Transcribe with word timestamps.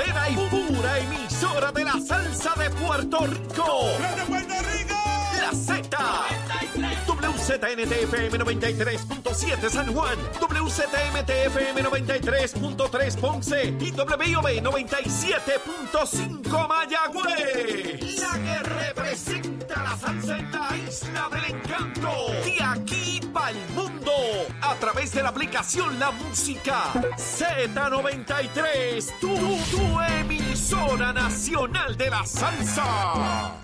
verdadera 0.00 0.30
y 0.30 0.36
pura 0.48 0.98
emisora 0.98 1.70
de 1.72 1.84
la 1.84 2.00
salsa 2.00 2.54
de 2.56 2.70
Puerto 2.70 3.26
Rico. 3.26 3.90
La 5.40 5.52
Z. 5.52 5.88
WZNTFM 7.06 8.38
93.7 8.38 9.68
San 9.68 9.92
Juan, 9.92 10.16
WZMTFM 10.40 11.82
93.3 11.82 13.16
Ponce 13.16 13.74
y 13.80 13.92
WIOB 13.92 14.62
97.5 14.62 16.68
Mayagüez. 16.68 18.20
La 18.20 18.38
que 18.38 18.58
representa 18.62 19.82
la 19.82 19.98
salsa 19.98 20.38
en 20.38 20.52
la 20.52 20.68
isla 20.88 21.28
del 21.32 21.44
encanto. 21.56 22.10
De 22.44 22.62
aquí. 22.62 23.09
A 24.70 24.76
través 24.76 25.12
de 25.12 25.22
la 25.22 25.30
aplicación 25.30 25.98
La 25.98 26.12
Música 26.12 26.92
Z93. 27.16 29.18
Tu, 29.18 29.26
tu 29.26 30.00
emisora 30.00 31.12
nacional 31.12 31.96
de 31.96 32.08
la 32.08 32.24
salsa. 32.24 33.56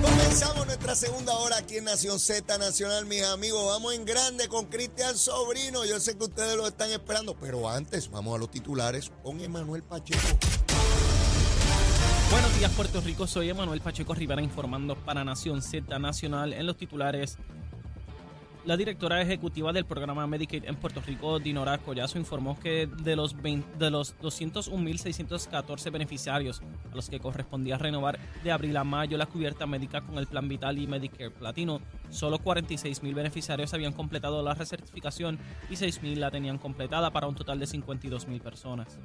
Comenzamos 0.00 0.66
nuestra 0.66 0.94
segunda 0.94 1.32
hora 1.32 1.56
aquí 1.56 1.78
en 1.78 1.84
Nación 1.84 2.20
Z 2.20 2.56
Nacional, 2.58 3.06
mis 3.06 3.24
amigos. 3.24 3.66
Vamos 3.66 3.94
en 3.94 4.04
grande 4.04 4.46
con 4.46 4.66
Cristian 4.66 5.18
Sobrino. 5.18 5.84
Yo 5.84 5.98
sé 5.98 6.16
que 6.16 6.24
ustedes 6.24 6.56
lo 6.56 6.68
están 6.68 6.92
esperando, 6.92 7.34
pero 7.34 7.68
antes 7.68 8.08
vamos 8.08 8.36
a 8.36 8.38
los 8.38 8.52
titulares 8.52 9.10
con 9.24 9.40
Emanuel 9.40 9.82
Pacheco. 9.82 10.20
Buenos 12.30 12.56
días, 12.56 12.70
Puerto 12.72 13.00
Rico. 13.00 13.26
Soy 13.26 13.50
Emanuel 13.50 13.80
Pacheco 13.80 14.14
Rivera 14.14 14.42
informando 14.42 14.94
para 14.94 15.24
Nación 15.24 15.60
Z 15.60 15.98
Nacional 15.98 16.52
en 16.52 16.66
los 16.66 16.76
titulares. 16.76 17.36
La 18.66 18.76
directora 18.76 19.22
ejecutiva 19.22 19.72
del 19.72 19.84
programa 19.84 20.26
Medicaid 20.26 20.64
en 20.64 20.74
Puerto 20.74 21.00
Rico, 21.00 21.38
Dinora 21.38 21.78
Collazo, 21.78 22.18
informó 22.18 22.58
que 22.58 22.88
de 22.88 23.14
los, 23.14 23.40
20 23.40 23.78
de 23.78 23.90
los 23.92 24.18
201.614 24.18 25.92
beneficiarios 25.92 26.60
a 26.90 26.96
los 26.96 27.08
que 27.08 27.20
correspondía 27.20 27.78
renovar 27.78 28.18
de 28.42 28.50
abril 28.50 28.76
a 28.76 28.82
mayo 28.82 29.16
la 29.18 29.26
cubierta 29.26 29.68
médica 29.68 30.00
con 30.00 30.18
el 30.18 30.26
Plan 30.26 30.48
Vital 30.48 30.80
y 30.80 30.88
Medicare 30.88 31.30
Platino, 31.30 31.80
solo 32.10 32.40
46.000 32.40 33.14
beneficiarios 33.14 33.72
habían 33.72 33.92
completado 33.92 34.42
la 34.42 34.54
recertificación 34.54 35.38
y 35.70 35.74
6.000 35.74 36.16
la 36.16 36.32
tenían 36.32 36.58
completada 36.58 37.12
para 37.12 37.28
un 37.28 37.36
total 37.36 37.60
de 37.60 37.66
52.000 37.66 38.40
personas. 38.40 38.98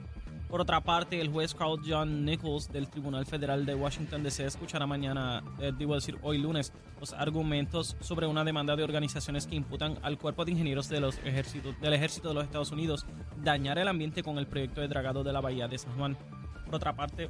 Por 0.51 0.59
otra 0.59 0.81
parte, 0.81 1.21
el 1.21 1.29
juez 1.29 1.55
Carl 1.55 1.79
John 1.87 2.25
Nichols 2.25 2.69
del 2.69 2.89
Tribunal 2.89 3.25
Federal 3.25 3.65
de 3.65 3.73
Washington 3.73 4.21
DC 4.21 4.45
escuchará 4.45 4.85
mañana, 4.85 5.41
eh, 5.61 5.71
digo 5.77 5.95
decir 5.95 6.17
hoy 6.23 6.39
lunes, 6.39 6.73
los 6.99 7.13
argumentos 7.13 7.95
sobre 8.01 8.27
una 8.27 8.43
demanda 8.43 8.75
de 8.75 8.83
organizaciones 8.83 9.47
que 9.47 9.55
imputan 9.55 9.97
al 10.01 10.17
cuerpo 10.17 10.43
de 10.43 10.51
ingenieros 10.51 10.89
del 10.89 11.05
ejército 11.23 12.27
de 12.27 12.33
los 12.33 12.43
Estados 12.43 12.69
Unidos 12.71 13.05
dañar 13.37 13.79
el 13.79 13.87
ambiente 13.87 14.23
con 14.23 14.37
el 14.39 14.45
proyecto 14.45 14.81
de 14.81 14.89
dragado 14.89 15.23
de 15.23 15.31
la 15.31 15.39
bahía 15.39 15.69
de 15.69 15.77
San 15.77 15.95
Juan. 15.95 16.17
Por 16.65 16.75
otra 16.75 16.97
parte, 16.97 17.29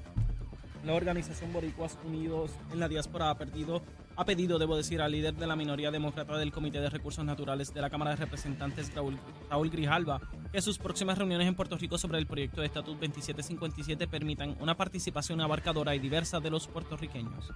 la 0.83 0.93
organización 0.93 1.53
Boricuas 1.53 1.99
Unidos 2.03 2.49
en 2.71 2.79
la 2.79 2.87
diáspora 2.87 3.29
ha, 3.29 3.37
perdido, 3.37 3.83
ha 4.15 4.25
pedido, 4.25 4.59
debo 4.59 4.75
decir, 4.75 5.01
al 5.01 5.11
líder 5.11 5.35
de 5.35 5.47
la 5.47 5.55
minoría 5.55 5.91
demócrata 5.91 6.37
del 6.37 6.51
Comité 6.51 6.79
de 6.79 6.89
Recursos 6.89 7.23
Naturales 7.23 7.73
de 7.73 7.81
la 7.81 7.89
Cámara 7.89 8.11
de 8.11 8.17
Representantes, 8.17 8.93
Raúl, 8.93 9.17
Raúl 9.49 9.69
Grijalva, 9.69 10.21
que 10.51 10.61
sus 10.61 10.77
próximas 10.77 11.17
reuniones 11.17 11.47
en 11.47 11.55
Puerto 11.55 11.77
Rico 11.77 11.97
sobre 11.97 12.19
el 12.19 12.27
proyecto 12.27 12.61
de 12.61 12.67
Estatus 12.67 12.99
2757 12.99 14.07
permitan 14.07 14.55
una 14.59 14.75
participación 14.75 15.41
abarcadora 15.41 15.95
y 15.95 15.99
diversa 15.99 16.39
de 16.39 16.49
los 16.49 16.67
puertorriqueños. 16.67 17.51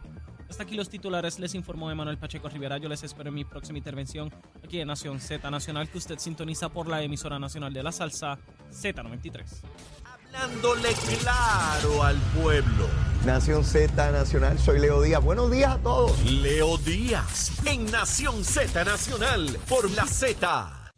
Hasta 0.50 0.64
aquí 0.64 0.76
los 0.76 0.90
titulares, 0.90 1.40
les 1.40 1.56
informó 1.56 1.90
Emanuel 1.92 2.18
Pacheco 2.18 2.50
Rivera. 2.50 2.78
Yo 2.78 2.88
les 2.88 3.04
espero 3.04 3.30
en 3.30 3.36
mi 3.36 3.46
próxima 3.46 3.80
intervención 3.80 4.32
aquí 4.64 4.80
en 4.80 4.88
Nación 4.88 5.20
Z 5.20 5.50
Nacional, 5.50 5.90
que 5.90 5.98
usted 5.98 6.20
sintoniza 6.20 6.70
por 6.70 6.88
la 6.88 7.02
emisora 7.02 7.40
nacional 7.40 7.74
de 7.74 7.84
la 7.84 7.92
salsa 7.92 8.38
Z93. 8.72 10.05
Hablándole 10.34 10.94
claro 11.20 12.04
al 12.04 12.18
pueblo. 12.42 12.88
Nación 13.26 13.64
Z 13.64 14.12
Nacional, 14.12 14.60
soy 14.60 14.80
Leo 14.80 15.02
Díaz. 15.02 15.24
Buenos 15.24 15.52
días 15.52 15.74
a 15.74 15.78
todos. 15.80 16.20
Leo 16.26 16.78
Díaz 16.78 17.52
en 17.66 17.90
Nación 17.92 18.44
Z 18.44 18.84
Nacional 18.84 19.58
por 19.68 19.90
la 19.92 20.06
Z. 20.06 20.92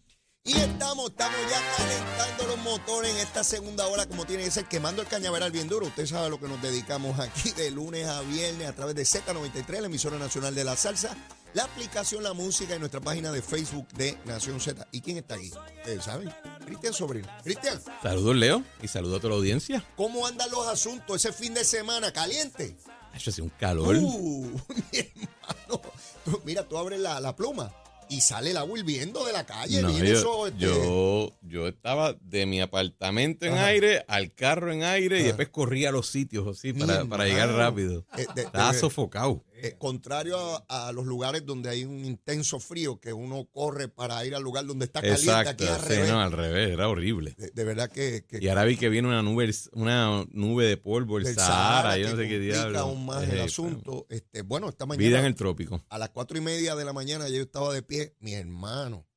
Y 0.44 0.54
estamos, 0.54 1.10
estamos 1.10 1.38
ya 1.50 1.62
calentando 1.78 2.48
los 2.48 2.58
motores 2.64 3.12
en 3.12 3.18
esta 3.18 3.44
segunda 3.44 3.86
hora, 3.88 4.06
como 4.06 4.26
tiene 4.26 4.46
que 4.46 4.52
ser, 4.52 4.66
quemando 4.66 5.02
el 5.02 5.08
cañaveral 5.08 5.52
bien 5.52 5.68
duro. 5.68 5.88
Usted 5.88 6.06
sabe 6.06 6.28
a 6.28 6.30
lo 6.30 6.40
que 6.40 6.48
nos 6.48 6.62
dedicamos 6.62 7.20
aquí 7.20 7.52
de 7.52 7.70
lunes 7.72 8.08
a 8.08 8.22
viernes 8.22 8.68
a 8.68 8.74
través 8.74 8.96
de 8.96 9.04
Z93, 9.04 9.82
la 9.82 9.88
emisora 9.88 10.18
nacional 10.18 10.56
de 10.56 10.64
la 10.64 10.78
salsa, 10.78 11.16
la 11.58 11.64
aplicación 11.64 12.22
La 12.22 12.34
Música 12.34 12.76
y 12.76 12.80
nuestra 12.80 13.02
página 13.02 13.32
de 13.32 13.42
Facebook 13.42 13.88
de 13.96 14.16
Nación 14.26 14.60
Z. 14.62 14.88
¿Y 14.92 15.02
quién 15.02 15.18
está 15.18 15.34
aquí? 15.34 15.52
Ustedes 15.80 16.04
saben, 16.04 16.32
Cristian 16.64 16.94
Sobrino. 16.94 17.28
Cristian, 17.44 17.82
Saludos, 18.04 18.36
Leo, 18.36 18.64
y 18.84 18.88
saludo 18.88 19.16
a 19.16 19.20
toda 19.20 19.32
la 19.32 19.38
audiencia. 19.38 19.84
¿cómo 19.96 20.28
andan 20.28 20.52
los 20.52 20.68
asuntos 20.68 21.16
ese 21.26 21.34
fin 21.34 21.56
de 21.56 21.64
semana? 21.66 22.14
¿Caliente? 22.14 22.78
Ha 23.12 23.18
hecho 23.18 23.32
así 23.32 23.42
un 23.42 23.50
calor. 23.50 23.96
Uh, 23.96 24.52
mi 24.92 25.00
hermano. 25.00 25.82
Tú- 26.24 26.42
Mira, 26.46 26.62
tú 26.68 26.78
abres 26.78 27.00
la, 27.00 27.20
la 27.20 27.36
pluma 27.36 27.74
y 28.10 28.22
sale 28.22 28.52
el 28.52 28.58
agua 28.58 28.78
hirviendo 28.78 29.26
de 29.26 29.34
la 29.34 29.46
calle. 29.46 29.82
No, 29.82 29.90
viene 29.92 30.10
yo, 30.12 30.16
eso, 30.20 30.48
este, 30.48 30.60
yo, 30.60 31.32
yo 31.42 31.68
estaba 31.68 32.14
de 32.22 32.46
mi 32.46 32.62
apartamento 32.62 33.46
en 33.48 33.54
Ajá. 33.54 33.66
aire 33.66 34.06
al 34.08 34.32
carro 34.34 34.72
en 34.72 34.84
aire 34.84 35.22
y 35.22 35.24
después 35.24 35.50
corría 35.50 35.90
a 35.90 35.92
los 35.92 36.08
sitios 36.08 36.48
así 36.48 36.72
para, 36.72 37.04
para 37.06 37.26
llegar 37.26 37.50
rápido. 37.52 38.06
eh, 38.16 38.28
de- 38.36 38.44
Estaba 38.44 38.72
de- 38.74 38.80
sofocado. 38.80 39.44
Eh, 39.60 39.76
contrario 39.78 40.38
a, 40.70 40.88
a 40.88 40.92
los 40.92 41.06
lugares 41.06 41.46
donde 41.46 41.70
hay 41.70 41.84
un 41.84 42.06
intenso 42.06 42.60
frío, 42.60 43.00
que 43.00 43.12
uno 43.14 43.48
corre 43.52 43.88
para 43.88 44.24
ir 44.26 44.36
al 44.36 44.44
lugar 44.44 44.66
donde 44.66 44.86
está 44.86 45.02
caliente, 45.02 45.22
Exacto, 45.24 45.50
aquí 45.64 45.68
al 45.68 45.82
sí, 45.82 45.88
revés. 45.90 46.10
no, 46.10 46.22
al 46.22 46.32
revés, 46.32 46.70
era 46.72 46.88
horrible. 46.90 47.34
de, 47.38 47.50
de 47.52 47.64
verdad 47.64 47.90
que, 47.92 48.26
que 48.28 48.40
Y 48.42 48.48
ahora 48.48 48.64
vi 48.66 48.78
que 48.78 48.90
viene 48.90 49.08
una 49.08 49.22
nube, 49.24 49.50
una 49.74 50.26
nube 50.32 50.66
de 50.66 50.78
polvo, 50.78 51.18
el 51.18 51.24
del 51.24 51.36
Sahara, 51.36 51.98
yo 51.98 52.10
no 52.12 52.16
sé 52.18 52.28
qué 52.28 52.40
diablo. 52.40 52.80
aún 52.80 53.06
más 53.06 53.24
el 53.28 53.42
asunto. 53.42 54.06
Este, 54.10 54.42
bueno, 54.44 54.70
esta 54.70 54.86
Vida 54.86 55.20
en 55.20 55.26
el 55.26 55.36
trópico. 55.36 55.84
a 55.90 55.98
las 55.98 56.10
cuatro 56.10 56.38
y 56.38 56.42
media 56.42 56.76
de 56.76 56.86
la 56.86 56.94
mañana 56.94 57.28
yo 57.30 57.42
estaba 57.42 57.74
de 57.74 57.82
pie, 57.82 58.16
mi 58.20 58.34
hermano, 58.34 59.08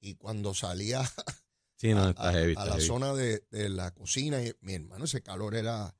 y 0.00 0.14
cuando 0.14 0.54
salía 0.54 1.02
Sí, 1.76 1.94
no, 1.94 2.04
a, 2.04 2.10
está 2.10 2.28
a- 2.28 2.32
heavy. 2.32 2.46
a 2.48 2.50
está 2.52 2.64
la 2.64 2.72
heavy. 2.72 2.86
zona 2.86 3.14
de, 3.14 3.44
de 3.50 3.68
la 3.68 3.92
cocina. 3.94 4.42
Y, 4.42 4.52
mi 4.62 4.74
hermano, 4.74 5.04
ese 5.04 5.22
calor 5.22 5.54
era 5.54 5.94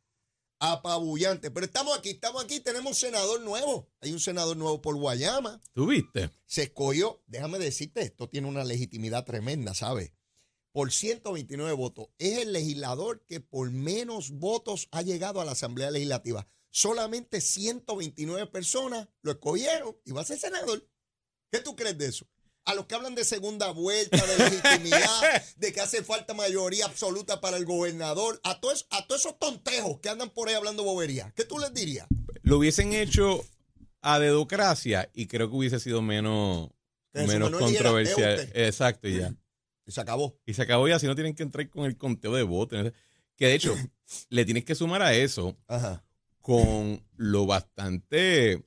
apabullante. 0.59 1.51
Pero 1.51 1.67
estamos 1.67 1.97
aquí, 1.97 2.11
estamos 2.11 2.43
aquí, 2.43 2.61
tenemos 2.61 2.99
senador 2.99 3.41
nuevo. 3.41 3.89
Hay 4.01 4.13
un 4.13 4.21
senador 4.21 4.57
nuevo 4.57 4.81
por 4.83 4.97
Guayama. 4.97 5.61
¿Tú 5.73 5.87
viste? 5.87 6.31
Se 6.47 6.65
escogió, 6.65 7.23
déjame 7.27 7.59
decirte, 7.59 8.03
esto 8.03 8.29
tiene 8.29 8.49
una 8.49 8.65
legitimidad 8.65 9.25
tremenda, 9.25 9.75
¿sabes? 9.75 10.13
Por 10.73 10.93
129 10.93 11.73
votos. 11.73 12.09
Es 12.19 12.39
el 12.39 12.53
legislador 12.53 13.25
que 13.27 13.41
por 13.41 13.71
menos 13.71 14.31
votos 14.31 14.89
ha 14.91 15.03
llegado 15.03 15.41
a 15.41 15.45
la 15.45 15.53
Asamblea 15.53 15.91
Legislativa. 15.91 16.47
Solamente 16.71 17.41
129 17.41 18.47
personas 18.47 19.09
lo 19.23 19.33
escogieron 19.33 19.97
y 20.05 20.13
va 20.13 20.21
a 20.21 20.27
ser 20.27 20.39
senador. 20.39 20.87
¿Qué 21.51 21.61
tú 21.61 21.75
crees 21.75 21.97
de 21.97 22.07
eso? 22.07 22.27
A 22.69 22.75
los 22.75 22.85
que 22.85 22.95
hablan 22.95 23.15
de 23.15 23.25
segunda 23.25 23.71
vuelta, 23.71 24.19
de 24.19 24.39
legitimidad, 24.39 25.43
de 25.57 25.73
que 25.73 25.81
hace 25.81 26.03
falta 26.05 26.35
mayoría 26.35 26.85
absoluta 26.85 27.41
para 27.41 27.57
el 27.57 27.65
gobernador, 27.65 28.39
a 28.45 28.61
todos, 28.61 28.87
a 28.91 29.07
todos 29.07 29.23
esos 29.23 29.39
tontejos 29.39 30.01
que 30.01 30.11
andan 30.11 30.29
por 30.29 30.49
ahí 30.51 30.55
hablando 30.55 30.85
bobería, 30.85 31.33
¿qué 31.35 31.45
tú 31.45 31.59
les 31.59 31.73
dirías? 31.73 32.07
Lo 32.43 32.59
hubiesen 32.59 32.93
hecho 32.93 33.43
a 34.03 34.19
dedocracia 34.19 35.11
y 35.15 35.29
creo 35.29 35.49
que 35.49 35.57
hubiese 35.57 35.81
sido 35.81 36.03
menos, 36.03 36.69
menos 37.15 37.51
no 37.51 37.59
controversial. 37.59 38.51
Exacto, 38.53 39.09
y 39.09 39.19
ya. 39.19 39.35
Y 39.87 39.93
se 39.93 40.03
acabó. 40.03 40.39
Y 40.45 40.53
se 40.53 40.61
acabó 40.61 40.87
ya, 40.89 40.99
si 40.99 41.07
no 41.07 41.15
tienen 41.15 41.35
que 41.35 41.45
entrar 41.45 41.71
con 41.71 41.87
el 41.87 41.97
conteo 41.97 42.35
de 42.35 42.43
votos. 42.43 42.93
Que 43.35 43.47
de 43.47 43.55
hecho, 43.55 43.75
le 44.29 44.45
tienes 44.45 44.67
que 44.67 44.75
sumar 44.75 45.01
a 45.01 45.15
eso 45.15 45.57
Ajá. 45.69 46.05
con 46.43 47.03
lo 47.17 47.47
bastante 47.47 48.63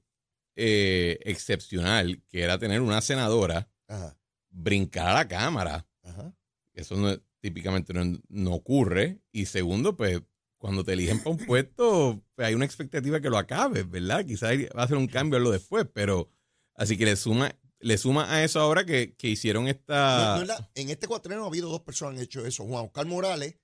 eh, 0.55 1.19
excepcional 1.21 2.23
que 2.27 2.41
era 2.41 2.57
tener 2.57 2.81
una 2.81 3.01
senadora 3.01 3.69
Ajá. 3.91 4.17
brincar 4.49 5.07
a 5.09 5.13
la 5.13 5.27
Cámara. 5.27 5.87
Ajá. 6.03 6.33
Eso 6.73 6.95
no, 6.95 7.17
típicamente 7.41 7.93
no, 7.93 8.19
no 8.29 8.53
ocurre. 8.53 9.21
Y 9.31 9.45
segundo, 9.45 9.97
pues 9.97 10.21
cuando 10.57 10.83
te 10.83 10.93
eligen 10.93 11.17
para 11.19 11.31
un 11.31 11.45
puesto, 11.45 12.23
pues, 12.35 12.47
hay 12.47 12.53
una 12.53 12.65
expectativa 12.65 13.19
que 13.19 13.29
lo 13.29 13.37
acabes, 13.37 13.89
¿verdad? 13.89 14.25
Quizás 14.25 14.51
va 14.77 14.83
a 14.83 14.87
ser 14.87 14.97
un 14.97 15.07
cambio 15.07 15.37
a 15.37 15.41
lo 15.41 15.51
después, 15.51 15.87
pero 15.91 16.29
así 16.75 16.97
que 16.97 17.05
le 17.05 17.15
suma, 17.15 17.53
le 17.79 17.97
suma 17.97 18.31
a 18.31 18.43
eso 18.43 18.59
ahora 18.59 18.85
que, 18.85 19.15
que 19.15 19.27
hicieron 19.27 19.67
esta... 19.67 20.43
no 20.45 20.53
en 20.75 20.89
este 20.89 21.07
cuatreno 21.07 21.43
ha 21.43 21.47
habido 21.47 21.69
dos 21.69 21.81
personas 21.81 22.13
que 22.13 22.19
han 22.19 22.23
hecho 22.23 22.45
eso. 22.45 22.63
Juan 22.65 22.85
Oscar 22.85 23.07
Morales. 23.07 23.55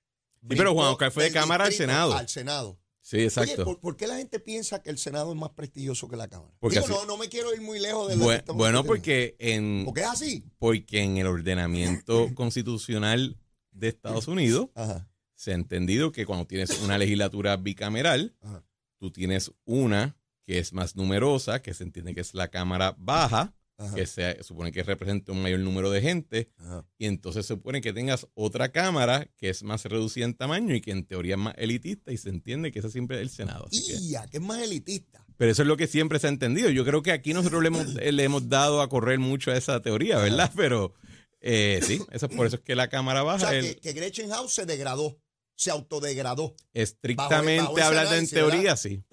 pero 0.46 0.74
Juan 0.74 0.88
Oscar 0.88 1.12
fue 1.12 1.24
de 1.24 1.32
Cámara 1.32 1.66
al 1.66 1.72
Senado. 1.72 2.14
Al 2.14 2.28
Senado. 2.28 2.78
Sí, 3.10 3.20
exacto. 3.22 3.54
Oye, 3.54 3.64
¿por, 3.64 3.80
por 3.80 3.96
qué 3.96 4.06
la 4.06 4.16
gente 4.18 4.38
piensa 4.38 4.82
que 4.82 4.90
el 4.90 4.98
Senado 4.98 5.32
es 5.32 5.38
más 5.38 5.48
prestigioso 5.52 6.08
que 6.08 6.16
la 6.16 6.28
Cámara? 6.28 6.52
Porque 6.60 6.78
Digo, 6.80 6.84
así- 6.94 6.94
no, 6.94 7.06
no 7.06 7.16
me 7.16 7.30
quiero 7.30 7.54
ir 7.54 7.62
muy 7.62 7.78
lejos 7.78 8.06
de 8.08 8.16
lo 8.16 8.20
que 8.20 8.26
Bue- 8.32 8.36
estamos 8.36 8.58
bueno, 8.58 8.84
porque 8.84 9.34
en, 9.38 9.84
Porque 9.86 10.02
es 10.02 10.06
así. 10.08 10.44
porque 10.58 11.00
en 11.02 11.16
el 11.16 11.26
ordenamiento 11.26 12.28
constitucional 12.34 13.38
de 13.70 13.88
Estados 13.88 14.28
Unidos 14.28 14.68
Ajá. 14.74 15.08
se 15.34 15.52
ha 15.52 15.54
entendido 15.54 16.12
que 16.12 16.26
cuando 16.26 16.46
tienes 16.46 16.78
una 16.82 16.98
legislatura 16.98 17.56
bicameral, 17.56 18.36
Ajá. 18.42 18.62
tú 18.98 19.10
tienes 19.10 19.52
una 19.64 20.18
que 20.44 20.58
es 20.58 20.74
más 20.74 20.94
numerosa, 20.94 21.62
que 21.62 21.72
se 21.72 21.84
entiende 21.84 22.14
que 22.14 22.20
es 22.20 22.34
la 22.34 22.48
Cámara 22.48 22.94
Baja, 22.98 23.54
Ajá. 23.80 23.94
que 23.94 24.06
se 24.06 24.42
supone 24.42 24.72
que 24.72 24.82
represente 24.82 25.30
un 25.30 25.40
mayor 25.40 25.60
número 25.60 25.90
de 25.90 26.00
gente, 26.02 26.50
Ajá. 26.58 26.84
y 26.98 27.06
entonces 27.06 27.46
se 27.46 27.54
supone 27.54 27.80
que 27.80 27.92
tengas 27.92 28.26
otra 28.34 28.70
cámara 28.72 29.28
que 29.36 29.50
es 29.50 29.62
más 29.62 29.84
reducida 29.84 30.24
en 30.24 30.34
tamaño 30.34 30.74
y 30.74 30.80
que 30.80 30.90
en 30.90 31.06
teoría 31.06 31.36
es 31.36 31.40
más 31.40 31.54
elitista, 31.56 32.10
y 32.12 32.16
se 32.16 32.28
entiende 32.30 32.72
que 32.72 32.80
esa 32.80 32.90
siempre 32.90 33.16
es 33.18 33.22
el 33.22 33.30
Senado. 33.30 33.68
Que- 33.70 33.78
¡Ya! 34.08 34.26
Que 34.26 34.38
es 34.38 34.42
más 34.42 34.60
elitista. 34.60 35.24
pero 35.36 35.52
eso 35.52 35.62
es 35.62 35.68
lo 35.68 35.76
que 35.76 35.86
siempre 35.86 36.18
se 36.18 36.26
ha 36.26 36.30
entendido. 36.30 36.68
Yo 36.70 36.84
creo 36.84 37.02
que 37.02 37.12
aquí 37.12 37.32
nosotros 37.32 37.62
le 37.62 37.68
hemos, 37.68 37.94
le 37.94 38.24
hemos 38.24 38.48
dado 38.48 38.82
a 38.82 38.88
correr 38.88 39.20
mucho 39.20 39.52
a 39.52 39.56
esa 39.56 39.80
teoría, 39.80 40.18
¿verdad? 40.18 40.50
Pero 40.56 40.94
eh, 41.40 41.78
sí, 41.86 42.00
eso 42.10 42.26
es 42.26 42.34
por 42.34 42.48
eso 42.48 42.56
es 42.56 42.62
que 42.62 42.74
la 42.74 42.88
cámara 42.88 43.22
O 43.22 43.26
baja. 43.26 43.50
sea, 43.50 43.54
el- 43.58 43.76
que, 43.76 43.80
que 43.80 43.92
Gretchen 43.92 44.28
House 44.30 44.52
se 44.54 44.66
degradó, 44.66 45.20
se 45.56 45.70
autodegradó. 45.70 46.56
estrictamente 46.72 47.64
ese 47.80 47.94
de 48.10 48.18
en 48.18 48.28
teoría, 48.28 48.76
sí. 48.76 49.04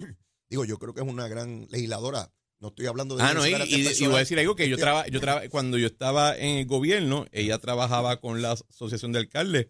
Digo, 0.50 0.64
yo 0.64 0.78
creo 0.78 0.92
que 0.94 1.00
es 1.02 1.06
una 1.06 1.28
gran 1.28 1.66
legisladora. 1.70 2.32
No 2.58 2.68
estoy 2.68 2.86
hablando 2.86 3.16
de 3.16 3.22
Ah, 3.22 3.34
no, 3.34 3.46
y, 3.46 3.50
y- 3.50 4.06
voy 4.06 4.16
a 4.16 4.20
decir 4.20 4.38
algo 4.38 4.56
que 4.56 4.68
yo 4.68 4.78
traba, 4.78 5.06
yo 5.08 5.20
traba- 5.20 5.46
cuando 5.50 5.76
yo 5.78 5.86
estaba 5.86 6.36
en 6.36 6.56
el 6.58 6.66
gobierno, 6.66 7.26
ella 7.32 7.58
trabajaba 7.58 8.18
con 8.20 8.40
la 8.40 8.52
asociación 8.52 9.12
de 9.12 9.18
alcaldes 9.18 9.68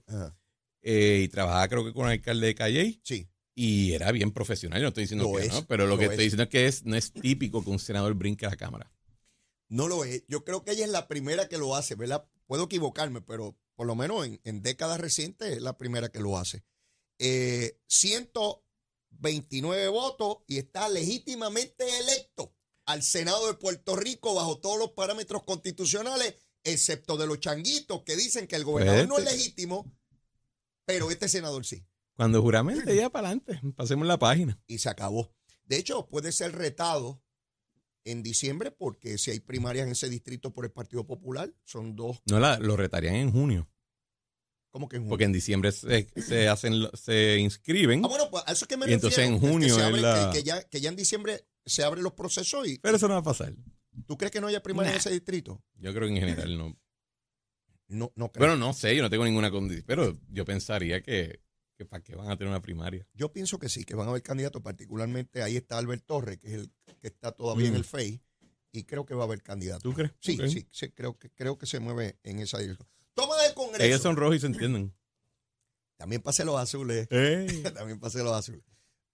eh, 0.82 1.22
y 1.24 1.28
trabajaba 1.28 1.66
creo 1.68 1.84
que 1.84 1.92
con 1.92 2.06
el 2.06 2.12
alcalde 2.12 2.46
de 2.46 2.54
Calley 2.54 3.00
Sí. 3.02 3.28
y 3.56 3.92
era 3.92 4.12
bien 4.12 4.30
profesional. 4.30 4.78
Yo 4.78 4.84
no 4.84 4.88
estoy 4.88 5.02
diciendo 5.04 5.24
Lo 5.32 5.36
que 5.38 5.46
es, 5.46 5.52
no, 5.52 5.66
pero 5.66 5.84
lo, 5.84 5.90
lo 5.94 5.98
que 5.98 6.04
es. 6.04 6.10
estoy 6.12 6.24
diciendo 6.26 6.44
es 6.44 6.48
que 6.48 6.66
es, 6.66 6.84
no 6.84 6.94
es 6.96 7.12
típico 7.12 7.64
que 7.64 7.70
un 7.70 7.80
senador 7.80 8.14
brinque 8.14 8.46
a 8.46 8.50
la 8.50 8.56
cámara. 8.56 8.92
No 9.68 9.88
lo 9.88 10.04
es. 10.04 10.22
Yo 10.28 10.44
creo 10.44 10.62
que 10.62 10.70
ella 10.70 10.84
es 10.84 10.90
la 10.92 11.08
primera 11.08 11.48
que 11.48 11.58
lo 11.58 11.74
hace, 11.74 11.96
¿verdad? 11.96 12.24
Puedo 12.46 12.66
equivocarme, 12.66 13.20
pero 13.20 13.58
por 13.74 13.88
lo 13.88 13.96
menos 13.96 14.24
en, 14.26 14.40
en 14.44 14.62
décadas 14.62 15.00
recientes 15.00 15.56
es 15.56 15.60
la 15.60 15.76
primera 15.76 16.08
que 16.08 16.20
lo 16.20 16.38
hace. 16.38 16.62
Eh, 17.18 17.80
129 17.88 19.88
votos 19.88 20.36
y 20.46 20.58
está 20.58 20.88
legítimamente 20.88 21.84
electo 21.98 22.54
al 22.86 23.02
Senado 23.02 23.46
de 23.48 23.54
Puerto 23.54 23.96
Rico 23.96 24.34
bajo 24.34 24.58
todos 24.58 24.78
los 24.78 24.92
parámetros 24.92 25.42
constitucionales, 25.44 26.34
excepto 26.64 27.16
de 27.16 27.26
los 27.26 27.40
changuitos 27.40 28.02
que 28.02 28.16
dicen 28.16 28.46
que 28.46 28.56
el 28.56 28.64
gobernador 28.64 29.06
no 29.08 29.18
es 29.18 29.24
legítimo, 29.24 29.92
pero 30.84 31.10
este 31.10 31.28
senador 31.28 31.64
sí. 31.66 31.84
Cuando 32.16 32.40
juramente 32.40 32.94
ya 32.96 33.10
para 33.10 33.28
adelante, 33.28 33.60
pasemos 33.76 34.06
la 34.06 34.18
página. 34.18 34.58
y 34.66 34.78
se 34.78 34.88
acabó. 34.88 35.34
De 35.64 35.76
hecho, 35.76 36.06
puede 36.06 36.32
ser 36.32 36.52
retado 36.52 37.20
en 38.04 38.22
diciembre 38.22 38.70
porque 38.70 39.18
si 39.18 39.32
hay 39.32 39.40
primarias 39.40 39.84
en 39.86 39.92
ese 39.92 40.08
distrito 40.08 40.52
por 40.54 40.64
el 40.64 40.70
Partido 40.70 41.04
Popular, 41.06 41.52
son 41.64 41.96
dos, 41.96 42.22
No 42.24 42.38
la, 42.38 42.58
lo 42.58 42.76
retarían 42.76 43.16
en 43.16 43.32
junio, 43.32 43.68
como 44.70 44.88
que 44.88 44.96
en 44.96 45.02
junio. 45.02 45.10
porque 45.10 45.24
en 45.24 45.32
diciembre 45.32 45.72
se, 45.72 46.08
se 46.16 46.48
hacen, 46.48 46.74
se 46.94 47.38
inscriben, 47.38 48.04
Ah, 48.04 48.08
bueno, 48.08 48.30
pues 48.30 48.44
a 48.46 48.52
eso 48.52 48.64
es 48.64 48.68
que 48.68 48.76
me 48.76 48.88
Y 48.88 48.92
entonces 48.94 49.18
en 49.26 49.40
que 49.40 49.48
junio 49.48 49.74
se 49.74 49.80
es 49.80 49.86
abre- 49.86 50.00
la- 50.02 50.30
que, 50.32 50.38
que 50.38 50.44
ya, 50.44 50.62
que 50.62 50.80
ya 50.80 50.88
en 50.88 50.96
diciembre 50.96 51.44
se 51.66 51.82
abren 51.84 52.02
los 52.04 52.12
procesos 52.14 52.66
y 52.68 52.78
pero 52.78 52.96
eso 52.96 53.08
no 53.08 53.14
va 53.14 53.20
a 53.20 53.24
pasar. 53.24 53.52
¿tú 54.06 54.16
crees 54.16 54.30
que 54.30 54.40
no 54.40 54.46
haya 54.46 54.62
primarias 54.62 54.94
en 54.94 54.98
ese 55.00 55.10
distrito? 55.10 55.62
Yo 55.76 55.92
creo 55.92 56.08
que 56.08 56.14
en 56.14 56.20
general 56.20 56.56
no. 56.58 56.76
No, 57.88 58.12
no 58.16 58.32
creo. 58.32 58.46
Bueno, 58.46 58.56
no 58.56 58.72
sé, 58.72 58.96
yo 58.96 59.02
no 59.02 59.10
tengo 59.10 59.24
ninguna 59.24 59.50
condición, 59.50 59.84
pero 59.86 60.18
yo 60.28 60.44
pensaría 60.44 61.02
que, 61.02 61.40
que 61.76 61.84
para 61.86 62.02
qué 62.02 62.14
van 62.16 62.30
a 62.30 62.36
tener 62.36 62.50
una 62.50 62.60
primaria. 62.60 63.06
Yo 63.14 63.32
pienso 63.32 63.58
que 63.58 63.68
sí, 63.68 63.84
que 63.84 63.94
van 63.94 64.06
a 64.08 64.10
haber 64.10 64.22
candidatos, 64.22 64.60
particularmente 64.62 65.42
ahí 65.42 65.56
está 65.56 65.78
Albert 65.78 66.04
Torres, 66.04 66.38
que 66.38 66.48
es 66.48 66.54
el 66.54 66.72
que 67.00 67.06
está 67.08 67.32
todavía 67.32 67.66
en 67.68 67.74
Mm. 67.74 67.76
el 67.76 67.84
FEI, 67.84 68.22
y 68.72 68.84
creo 68.84 69.06
que 69.06 69.14
va 69.14 69.22
a 69.22 69.26
haber 69.26 69.42
candidatos. 69.42 69.82
¿Tú 69.84 69.92
crees? 69.94 70.12
Sí, 70.20 70.36
sí, 70.48 70.66
sí, 70.70 70.90
creo 70.90 71.16
que, 71.18 71.30
creo 71.30 71.56
que 71.58 71.66
se 71.66 71.78
mueve 71.80 72.18
en 72.24 72.40
esa 72.40 72.58
dirección. 72.58 72.88
Toma 73.14 73.40
del 73.42 73.54
Congreso. 73.54 73.84
Ellos 73.84 74.02
son 74.02 74.16
rojos 74.16 74.36
y 74.36 74.40
se 74.40 74.46
entienden. 74.46 74.92
También 75.96 76.20
pasé 76.22 76.44
los 76.44 76.58
azules. 76.58 77.08
También 77.74 77.98
pasé 78.00 78.22
los 78.22 78.32
azules. 78.34 78.62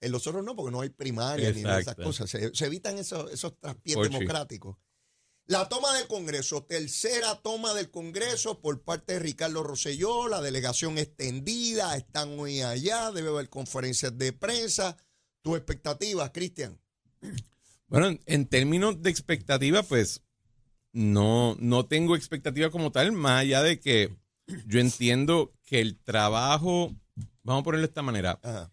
En 0.02 0.12
los 0.12 0.26
otros 0.26 0.44
no, 0.44 0.54
porque 0.56 0.72
no 0.72 0.80
hay 0.82 0.90
primaria 0.90 1.50
ni 1.52 1.62
nada 1.62 1.76
de 1.76 1.82
esas 1.82 1.92
Exacto. 1.92 2.02
cosas. 2.02 2.30
Se, 2.30 2.54
se 2.54 2.66
evitan 2.66 2.98
esos, 2.98 3.30
esos 3.32 3.58
traspiés 3.58 3.96
democráticos. 4.02 4.76
La 5.46 5.68
toma 5.68 5.96
del 5.96 6.06
Congreso, 6.06 6.62
tercera 6.64 7.34
toma 7.42 7.74
del 7.74 7.90
Congreso 7.90 8.60
por 8.60 8.82
parte 8.82 9.14
de 9.14 9.18
Ricardo 9.18 9.62
Rosselló, 9.62 10.28
la 10.28 10.40
delegación 10.40 10.98
extendida, 10.98 11.96
están 11.96 12.36
muy 12.36 12.62
allá, 12.62 13.10
debe 13.10 13.28
haber 13.30 13.48
conferencias 13.48 14.16
de 14.16 14.32
prensa. 14.32 14.96
¿Tus 15.42 15.56
expectativas, 15.56 16.30
Cristian? 16.32 16.80
Bueno, 17.88 18.06
en- 18.08 18.20
en 18.26 18.46
términos 18.46 19.02
de 19.02 19.10
expectativa, 19.10 19.82
pues 19.82 20.22
no, 20.92 21.56
no 21.58 21.86
tengo 21.86 22.16
expectativa 22.16 22.70
como 22.70 22.92
tal, 22.92 23.12
más 23.12 23.40
allá 23.40 23.62
de 23.62 23.80
que 23.80 24.14
yo 24.66 24.78
entiendo 24.80 25.52
que 25.64 25.80
el 25.80 25.98
trabajo, 25.98 26.94
vamos 27.42 27.62
a 27.62 27.64
ponerlo 27.64 27.86
de 27.86 27.90
esta 27.90 28.02
manera, 28.02 28.38
Ajá. 28.42 28.71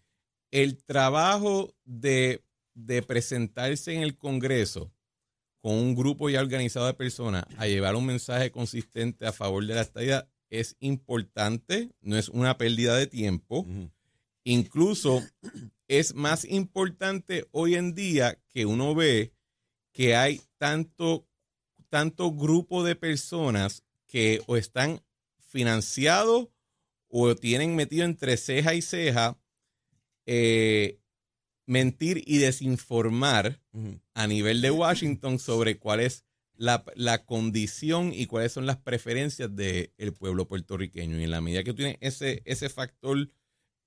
El 0.50 0.82
trabajo 0.82 1.74
de, 1.84 2.42
de 2.74 3.02
presentarse 3.02 3.94
en 3.94 4.02
el 4.02 4.16
Congreso 4.16 4.92
con 5.60 5.74
un 5.74 5.94
grupo 5.94 6.30
ya 6.30 6.40
organizado 6.40 6.86
de 6.86 6.94
personas 6.94 7.44
a 7.58 7.66
llevar 7.66 7.94
un 7.94 8.06
mensaje 8.06 8.50
consistente 8.50 9.26
a 9.26 9.32
favor 9.32 9.66
de 9.66 9.74
la 9.74 9.82
estadía 9.82 10.28
es 10.48 10.76
importante, 10.80 11.90
no 12.00 12.16
es 12.16 12.28
una 12.28 12.58
pérdida 12.58 12.96
de 12.96 13.06
tiempo. 13.06 13.66
Incluso 14.44 15.22
es 15.88 16.14
más 16.14 16.44
importante 16.44 17.46
hoy 17.52 17.76
en 17.76 17.94
día 17.94 18.38
que 18.48 18.66
uno 18.66 18.94
ve 18.94 19.32
que 19.92 20.16
hay 20.16 20.40
tanto, 20.58 21.26
tanto 21.88 22.32
grupo 22.32 22.84
de 22.84 22.96
personas 22.96 23.84
que 24.06 24.42
o 24.46 24.56
están 24.56 25.02
financiados 25.38 26.48
o 27.08 27.34
tienen 27.34 27.76
metido 27.76 28.04
entre 28.04 28.36
ceja 28.36 28.74
y 28.74 28.82
ceja 28.82 29.38
eh, 30.32 31.00
mentir 31.66 32.22
y 32.24 32.38
desinformar 32.38 33.60
a 34.14 34.26
nivel 34.28 34.62
de 34.62 34.70
Washington 34.70 35.40
sobre 35.40 35.80
cuál 35.80 35.98
es 35.98 36.24
la, 36.54 36.84
la 36.94 37.24
condición 37.24 38.12
y 38.14 38.26
cuáles 38.26 38.52
son 38.52 38.64
las 38.64 38.76
preferencias 38.76 39.52
del 39.56 40.12
pueblo 40.16 40.46
puertorriqueño. 40.46 41.18
Y 41.18 41.24
en 41.24 41.32
la 41.32 41.40
medida 41.40 41.64
que 41.64 41.72
tú 41.72 41.78
tienes 41.78 41.96
ese, 42.00 42.42
ese 42.44 42.68
factor 42.68 43.28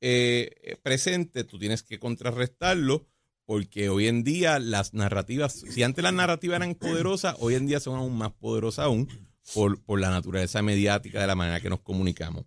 eh, 0.02 0.78
presente, 0.84 1.46
tú 1.46 1.58
tienes 1.58 1.82
que 1.82 1.98
contrarrestarlo 1.98 3.08
porque 3.46 3.88
hoy 3.88 4.10
en 4.10 4.26
día 4.26 4.60
las 4.60 4.94
narrativas, 4.94 5.54
si 5.54 5.82
antes 5.82 6.04
las 6.04 6.14
narrativas 6.14 6.58
eran 6.58 6.76
poderosas, 6.76 7.38
hoy 7.40 7.56
en 7.56 7.68
día 7.68 7.80
son 7.80 7.96
aún 7.96 8.18
más 8.18 8.34
poderosas 8.34 8.84
aún 8.84 9.08
por, 9.54 9.82
por 9.82 10.02
la 10.02 10.10
naturaleza 10.10 10.62
mediática 10.62 11.22
de 11.22 11.28
la 11.28 11.36
manera 11.36 11.62
que 11.62 11.70
nos 11.70 11.80
comunicamos. 11.80 12.44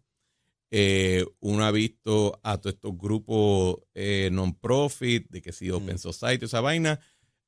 Eh, 0.71 1.25
uno 1.41 1.65
ha 1.65 1.71
visto 1.71 2.41
a 2.43 2.59
todos 2.59 2.75
estos 2.75 2.99
grupos 2.99 3.79
eh, 3.95 4.29
non-profit, 4.33 5.29
de 5.31 5.41
que 5.41 5.53
si 5.53 5.71
Open 5.71 5.99
Society, 5.99 6.47
esa 6.47 6.61
vaina, 6.61 7.01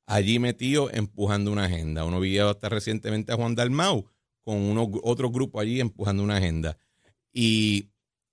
allí 0.06 0.38
metido 0.38 0.90
empujando 0.90 1.50
una 1.52 1.64
agenda. 1.64 2.04
Uno 2.04 2.20
vio 2.20 2.48
hasta 2.48 2.68
recientemente 2.68 3.32
a 3.32 3.36
Juan 3.36 3.54
Dalmau 3.54 4.06
con 4.42 4.56
unos, 4.56 4.88
otro 5.02 5.30
grupo 5.30 5.60
allí 5.60 5.80
empujando 5.80 6.22
una 6.22 6.36
agenda. 6.36 6.78
Y 7.32 7.88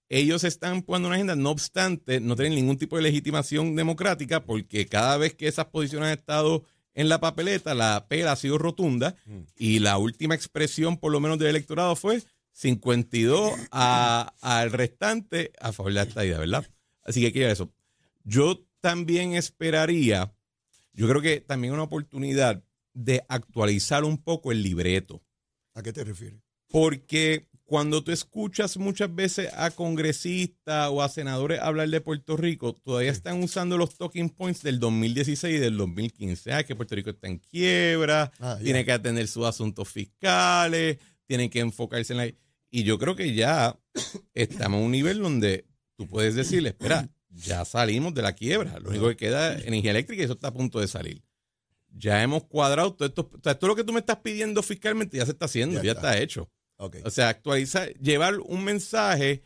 ellos 0.07 0.43
están 0.43 0.75
empujando 0.75 1.07
una 1.07 1.15
agenda, 1.15 1.35
no 1.35 1.49
obstante, 1.49 2.19
no 2.19 2.35
tienen 2.35 2.55
ningún 2.55 2.77
tipo 2.77 2.95
de 2.95 3.01
legitimación 3.01 3.75
democrática 3.75 4.45
porque 4.45 4.85
cada 4.85 5.17
vez 5.17 5.33
que 5.33 5.47
esas 5.47 5.65
posiciones 5.65 6.07
han 6.07 6.17
estado 6.19 6.63
en 6.93 7.09
la 7.09 7.19
papeleta, 7.19 7.73
la 7.73 8.05
pela 8.07 8.31
ha 8.31 8.35
sido 8.37 8.57
rotunda 8.57 9.15
Mm. 9.25 9.39
y 9.57 9.79
la 9.79 9.97
última 9.97 10.35
expresión, 10.35 10.97
por 10.97 11.11
lo 11.11 11.19
menos 11.19 11.39
del 11.39 11.49
electorado, 11.49 11.95
fue 11.97 12.23
52 12.55 13.53
a- 13.71 14.33
al 14.41 14.71
restante 14.71 15.51
a 15.59 15.73
favor 15.73 15.93
de 15.93 16.01
esta 16.01 16.25
idea, 16.25 16.39
¿verdad? 16.39 16.65
Así 17.03 17.21
que 17.21 17.31
quiero 17.33 17.51
eso. 17.51 17.73
Yo 18.23 18.65
también 18.79 19.33
esperaría, 19.35 20.33
yo 20.93 21.07
creo 21.09 21.21
que 21.21 21.41
también 21.41 21.73
una 21.73 21.83
oportunidad 21.83 22.63
de 22.93 23.23
actualizar 23.27 24.05
un 24.05 24.17
poco 24.23 24.53
el 24.53 24.63
libreto. 24.63 25.21
¿A 25.73 25.83
qué 25.83 25.91
te 25.91 26.03
refieres? 26.05 26.39
Porque 26.69 27.49
cuando 27.65 28.03
tú 28.03 28.11
escuchas 28.13 28.77
muchas 28.77 29.13
veces 29.13 29.49
a 29.53 29.71
congresistas 29.71 30.89
o 30.91 31.01
a 31.01 31.09
senadores 31.09 31.59
hablar 31.59 31.89
de 31.89 31.99
Puerto 31.99 32.37
Rico, 32.37 32.73
todavía 32.73 33.11
están 33.11 33.43
usando 33.43 33.77
los 33.77 33.97
talking 33.97 34.29
points 34.29 34.63
del 34.63 34.79
2016 34.79 35.55
y 35.55 35.59
del 35.59 35.75
2015. 35.75 36.53
Ah, 36.53 36.63
que 36.63 36.75
Puerto 36.75 36.95
Rico 36.95 37.09
está 37.09 37.27
en 37.27 37.39
quiebra, 37.39 38.31
Ah, 38.39 38.57
tiene 38.63 38.85
que 38.85 38.93
atender 38.93 39.27
sus 39.27 39.45
asuntos 39.45 39.89
fiscales, 39.89 40.99
tienen 41.25 41.49
que 41.49 41.59
enfocarse 41.59 42.13
en 42.13 42.17
la... 42.17 42.31
Y 42.75 42.83
yo 42.83 42.99
creo 42.99 43.15
que 43.15 43.33
ya 43.33 43.79
estamos 44.33 44.81
a 44.81 44.83
un 44.83 44.91
nivel 44.91 45.19
donde 45.19 45.65
tú 45.95 46.07
puedes 46.09 46.35
decirle, 46.35 46.69
espera, 46.69 47.09
ya 47.29 47.63
salimos 47.63 48.13
de 48.13 48.21
la 48.21 48.33
quiebra. 48.33 48.77
Lo 48.79 48.89
único 48.89 49.07
que 49.07 49.15
queda 49.15 49.53
es 49.55 49.65
energía 49.65 49.91
eléctrica 49.91 50.21
y 50.21 50.25
eso 50.25 50.33
está 50.33 50.49
a 50.49 50.53
punto 50.53 50.81
de 50.81 50.89
salir. 50.89 51.23
Ya 51.87 52.21
hemos 52.21 52.43
cuadrado 52.43 52.93
todo 52.93 53.07
esto. 53.07 53.31
O 53.33 53.39
sea, 53.41 53.57
todo 53.57 53.69
lo 53.69 53.77
que 53.77 53.85
tú 53.85 53.93
me 53.93 53.99
estás 54.01 54.17
pidiendo 54.17 54.61
fiscalmente 54.61 55.15
ya 55.15 55.23
se 55.25 55.31
está 55.31 55.45
haciendo, 55.45 55.77
Ya 55.77 55.83
ya, 55.83 55.91
está. 55.93 56.11
está. 56.15 56.21
hecho. 56.21 56.51
O 57.05 57.09
sea, 57.09 57.29
actualizar, 57.29 57.93
llevar 57.93 58.39
un 58.41 58.65
mensaje 58.65 59.41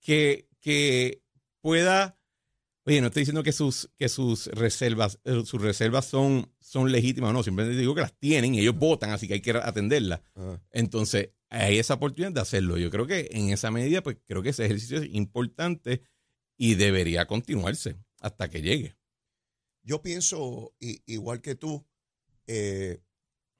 que, 0.00 0.48
que 0.58 1.22
pueda. 1.60 2.18
Oye, 2.84 3.00
no 3.00 3.06
estoy 3.06 3.20
diciendo 3.20 3.44
que 3.44 3.52
sus, 3.52 3.90
que 3.96 4.08
sus 4.08 4.48
reservas, 4.48 5.20
eh, 5.22 5.42
sus 5.44 5.62
reservas 5.62 6.04
son, 6.06 6.52
son 6.58 6.90
legítimas, 6.90 7.32
no, 7.32 7.44
simplemente 7.44 7.78
digo 7.78 7.94
que 7.94 8.00
las 8.00 8.18
tienen 8.18 8.56
y 8.56 8.58
ellos 8.58 8.74
votan, 8.76 9.10
así 9.10 9.28
que 9.28 9.34
hay 9.34 9.40
que 9.40 9.52
atenderlas. 9.52 10.20
Entonces, 10.72 11.30
hay 11.60 11.78
esa 11.78 11.94
oportunidad 11.94 12.32
de 12.32 12.40
hacerlo. 12.40 12.78
Yo 12.78 12.90
creo 12.90 13.06
que 13.06 13.28
en 13.32 13.50
esa 13.50 13.70
medida, 13.70 14.02
pues 14.02 14.18
creo 14.26 14.42
que 14.42 14.50
ese 14.50 14.64
ejercicio 14.64 14.98
es 14.98 15.14
importante 15.14 16.02
y 16.56 16.74
debería 16.74 17.26
continuarse 17.26 17.96
hasta 18.20 18.48
que 18.48 18.62
llegue. 18.62 18.96
Yo 19.82 20.00
pienso, 20.00 20.74
igual 20.78 21.40
que 21.40 21.54
tú, 21.56 21.84
eh, 22.46 23.02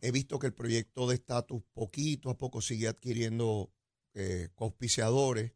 He 0.05 0.11
visto 0.11 0.41
que 0.41 0.49
el 0.49 0.53
proyecto 0.53 1.07
de 1.07 1.15
estatus 1.15 1.63
poquito 1.73 2.29
a 2.29 2.37
poco 2.37 2.61
sigue 2.61 2.89
adquiriendo 2.89 3.73
eh, 4.15 4.49
auspiciadores. 4.57 5.53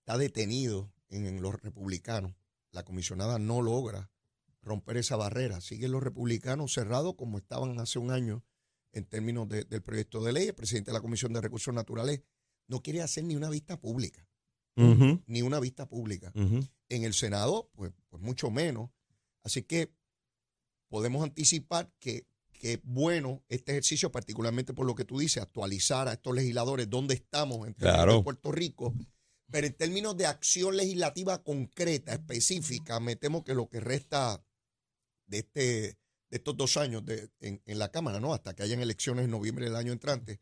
Está 0.00 0.18
detenido 0.18 0.92
en, 1.08 1.24
en 1.24 1.40
los 1.40 1.54
republicanos. 1.54 2.34
La 2.70 2.84
comisionada 2.84 3.38
no 3.38 3.62
logra 3.62 4.10
romper 4.60 4.98
esa 4.98 5.16
barrera. 5.16 5.62
Siguen 5.62 5.92
los 5.92 6.02
republicanos 6.02 6.74
cerrados 6.74 7.14
como 7.14 7.38
estaban 7.38 7.80
hace 7.80 7.98
un 7.98 8.10
año 8.10 8.44
en 8.92 9.04
términos 9.04 9.48
de- 9.48 9.64
del 9.64 9.82
proyecto 9.82 10.22
de 10.22 10.32
ley. 10.32 10.48
El 10.48 10.54
presidente 10.54 10.90
de 10.90 10.94
la 10.94 11.00
Comisión 11.00 11.32
de 11.32 11.40
Recursos 11.40 11.72
Naturales 11.74 12.20
no 12.68 12.82
quiere 12.82 13.02
hacer 13.02 13.24
ni 13.24 13.36
una 13.36 13.50
vista 13.50 13.80
pública, 13.80 14.26
ni 14.76 15.42
una 15.42 15.60
vista 15.60 15.86
pública. 15.88 16.32
En 16.34 17.04
el 17.04 17.14
Senado, 17.14 17.70
pues, 17.74 17.92
pues 18.08 18.22
mucho 18.22 18.50
menos. 18.50 18.90
Así 19.42 19.62
que 19.62 19.92
podemos 20.88 21.22
anticipar 21.22 21.90
que, 21.98 22.26
que 22.52 22.74
es 22.74 22.80
bueno 22.84 23.42
este 23.48 23.72
ejercicio, 23.72 24.12
particularmente 24.12 24.72
por 24.74 24.86
lo 24.86 24.94
que 24.94 25.04
tú 25.04 25.18
dices, 25.18 25.42
actualizar 25.42 26.06
a 26.08 26.12
estos 26.12 26.34
legisladores 26.34 26.88
dónde 26.88 27.14
estamos 27.14 27.66
en 27.66 27.74
Claro. 27.74 28.22
Puerto 28.22 28.52
Rico. 28.52 28.94
Pero 29.50 29.66
en 29.66 29.74
términos 29.74 30.16
de 30.16 30.26
acción 30.26 30.76
legislativa 30.76 31.42
concreta, 31.42 32.12
específica, 32.12 33.00
me 33.00 33.16
temo 33.16 33.42
que 33.44 33.54
lo 33.54 33.68
que 33.68 33.80
resta 33.80 34.42
de, 35.26 35.38
este, 35.38 35.98
estos 36.32 36.56
dos 36.56 36.76
años 36.76 37.04
de, 37.04 37.30
en, 37.40 37.62
en 37.64 37.78
la 37.78 37.90
Cámara, 37.90 38.18
¿no? 38.18 38.34
Hasta 38.34 38.54
que 38.54 38.62
hayan 38.64 38.80
elecciones 38.80 39.26
en 39.26 39.30
noviembre 39.30 39.66
del 39.66 39.76
año 39.76 39.92
entrante, 39.92 40.40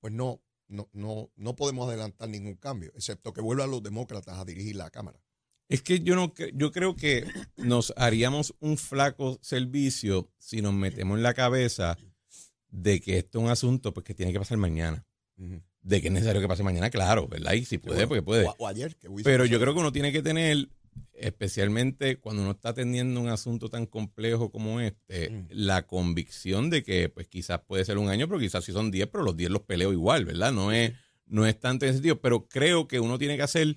pues 0.00 0.12
no, 0.12 0.40
no, 0.68 0.88
no, 0.92 1.32
no 1.34 1.56
podemos 1.56 1.88
adelantar 1.88 2.28
ningún 2.28 2.54
cambio, 2.54 2.92
excepto 2.94 3.32
que 3.32 3.40
vuelvan 3.40 3.70
los 3.70 3.82
demócratas 3.82 4.38
a 4.38 4.44
dirigir 4.44 4.76
la 4.76 4.90
Cámara. 4.90 5.20
Es 5.68 5.82
que 5.82 6.00
yo 6.00 6.14
no 6.14 6.34
yo 6.52 6.72
creo 6.72 6.94
que 6.94 7.26
nos 7.56 7.94
haríamos 7.96 8.54
un 8.60 8.76
flaco 8.76 9.38
servicio 9.40 10.30
si 10.38 10.60
nos 10.60 10.74
metemos 10.74 11.16
en 11.16 11.22
la 11.22 11.32
cabeza 11.32 11.96
de 12.68 13.00
que 13.00 13.18
esto 13.18 13.38
es 13.38 13.44
un 13.44 13.50
asunto 13.50 13.94
pues 13.94 14.04
que 14.04 14.14
tiene 14.14 14.32
que 14.32 14.38
pasar 14.38 14.58
mañana. 14.58 15.06
De 15.80 16.00
que 16.00 16.08
es 16.08 16.12
necesario 16.12 16.40
que 16.40 16.48
pase 16.48 16.62
mañana, 16.62 16.90
claro, 16.90 17.28
¿verdad? 17.28 17.52
Y 17.54 17.64
si 17.64 17.78
puede, 17.78 18.06
porque 18.06 18.22
puede. 18.22 18.46
O, 18.46 18.54
o 18.58 18.66
ayer, 18.66 18.94
que 18.96 19.08
Pero 19.22 19.44
yo 19.46 19.58
creo 19.60 19.74
que 19.74 19.80
uno 19.80 19.92
tiene 19.92 20.12
que 20.12 20.22
tener, 20.22 20.68
especialmente 21.12 22.16
cuando 22.18 22.42
uno 22.42 22.52
está 22.52 22.70
atendiendo 22.70 23.20
un 23.20 23.28
asunto 23.28 23.68
tan 23.68 23.86
complejo 23.86 24.50
como 24.50 24.80
este, 24.80 25.30
Mm. 25.30 25.46
la 25.50 25.86
convicción 25.86 26.70
de 26.70 26.82
que 26.82 27.08
pues 27.08 27.28
quizás 27.28 27.60
puede 27.66 27.84
ser 27.84 27.98
un 27.98 28.08
año, 28.08 28.26
pero 28.28 28.40
quizás 28.40 28.64
si 28.64 28.72
son 28.72 28.90
10, 28.90 29.08
pero 29.08 29.24
los 29.24 29.36
10 29.36 29.50
los 29.50 29.62
peleo 29.62 29.92
igual, 29.92 30.24
¿verdad? 30.24 30.52
No 30.52 30.72
es, 30.72 30.92
no 31.26 31.46
es 31.46 31.58
tanto 31.58 31.84
en 31.84 31.90
ese 31.90 31.98
sentido, 31.98 32.20
pero 32.20 32.46
creo 32.48 32.86
que 32.88 33.00
uno 33.00 33.18
tiene 33.18 33.36
que 33.36 33.42
hacer 33.42 33.76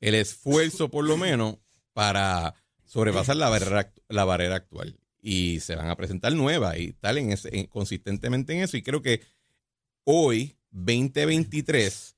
el 0.00 0.14
esfuerzo 0.14 0.90
por 0.90 1.04
lo 1.04 1.16
menos 1.16 1.56
para 1.92 2.54
sobrepasar 2.84 3.36
la 3.36 3.48
barrera, 3.48 3.92
la 4.08 4.24
barrera 4.24 4.56
actual. 4.56 4.98
Y 5.20 5.60
se 5.60 5.76
van 5.76 5.88
a 5.88 5.96
presentar 5.96 6.32
nuevas 6.34 6.78
y 6.78 6.92
tal, 6.94 7.18
en 7.18 7.30
ese- 7.32 7.56
en- 7.56 7.66
consistentemente 7.66 8.52
en 8.54 8.60
eso. 8.62 8.76
Y 8.76 8.82
creo 8.82 9.02
que 9.02 9.20
hoy, 10.04 10.56
2023, 10.70 12.16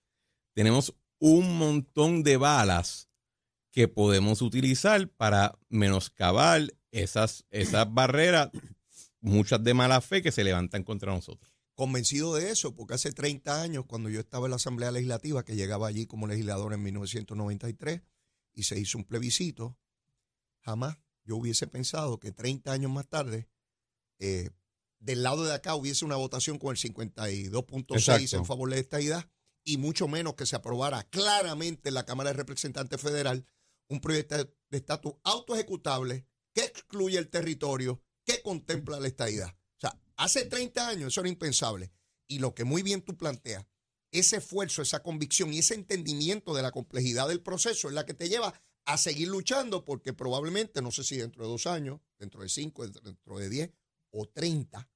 tenemos 0.54 0.94
un 1.18 1.58
montón 1.58 2.22
de 2.22 2.36
balas 2.36 3.08
que 3.74 3.88
podemos 3.88 4.40
utilizar 4.40 5.08
para 5.08 5.58
menoscabar 5.68 6.72
esas, 6.92 7.44
esas 7.50 7.92
barreras, 7.92 8.50
muchas 9.20 9.64
de 9.64 9.74
mala 9.74 10.00
fe 10.00 10.22
que 10.22 10.30
se 10.30 10.44
levantan 10.44 10.84
contra 10.84 11.12
nosotros. 11.12 11.52
Convencido 11.74 12.36
de 12.36 12.52
eso, 12.52 12.76
porque 12.76 12.94
hace 12.94 13.10
30 13.10 13.62
años, 13.62 13.84
cuando 13.86 14.10
yo 14.10 14.20
estaba 14.20 14.46
en 14.46 14.50
la 14.50 14.56
Asamblea 14.56 14.92
Legislativa, 14.92 15.44
que 15.44 15.56
llegaba 15.56 15.88
allí 15.88 16.06
como 16.06 16.28
legislador 16.28 16.72
en 16.72 16.84
1993, 16.84 18.02
y 18.52 18.62
se 18.62 18.78
hizo 18.78 18.96
un 18.96 19.02
plebiscito, 19.02 19.76
jamás 20.60 20.96
yo 21.24 21.36
hubiese 21.36 21.66
pensado 21.66 22.20
que 22.20 22.30
30 22.30 22.70
años 22.70 22.92
más 22.92 23.08
tarde, 23.08 23.48
eh, 24.20 24.50
del 25.00 25.24
lado 25.24 25.42
de 25.42 25.52
acá 25.52 25.74
hubiese 25.74 26.04
una 26.04 26.14
votación 26.14 26.58
con 26.58 26.70
el 26.70 26.76
52.6 26.80 27.96
Exacto. 27.96 28.36
en 28.36 28.46
favor 28.46 28.70
de 28.70 28.78
esta 28.78 29.00
idea, 29.00 29.28
y 29.64 29.78
mucho 29.78 30.06
menos 30.06 30.34
que 30.34 30.46
se 30.46 30.54
aprobara 30.54 31.02
claramente 31.10 31.88
en 31.88 31.94
la 31.94 32.04
Cámara 32.04 32.30
de 32.30 32.34
Representantes 32.34 33.00
Federal 33.00 33.44
un 33.88 34.00
proyecto 34.00 34.36
de 34.70 34.76
estatus 34.78 35.14
autoejecutable 35.24 36.26
que 36.52 36.64
excluye 36.64 37.18
el 37.18 37.28
territorio, 37.28 38.02
que 38.24 38.42
contempla 38.42 39.00
la 39.00 39.08
estadidad. 39.08 39.48
O 39.48 39.80
sea, 39.80 40.00
hace 40.16 40.44
30 40.46 40.88
años 40.88 41.08
eso 41.12 41.20
era 41.20 41.28
impensable. 41.28 41.92
Y 42.26 42.38
lo 42.38 42.54
que 42.54 42.64
muy 42.64 42.82
bien 42.82 43.02
tú 43.02 43.16
planteas, 43.16 43.66
ese 44.10 44.36
esfuerzo, 44.36 44.80
esa 44.82 45.02
convicción 45.02 45.52
y 45.52 45.58
ese 45.58 45.74
entendimiento 45.74 46.54
de 46.54 46.62
la 46.62 46.70
complejidad 46.72 47.28
del 47.28 47.42
proceso 47.42 47.88
es 47.88 47.94
la 47.94 48.06
que 48.06 48.14
te 48.14 48.28
lleva 48.28 48.54
a 48.86 48.96
seguir 48.98 49.28
luchando 49.28 49.84
porque 49.84 50.12
probablemente, 50.12 50.80
no 50.82 50.90
sé 50.90 51.02
si 51.04 51.16
dentro 51.16 51.42
de 51.44 51.50
dos 51.50 51.66
años, 51.66 52.00
dentro 52.18 52.42
de 52.42 52.48
cinco, 52.48 52.86
dentro 52.86 53.38
de 53.38 53.48
diez 53.48 53.70
o 54.10 54.26
treinta, 54.28 54.88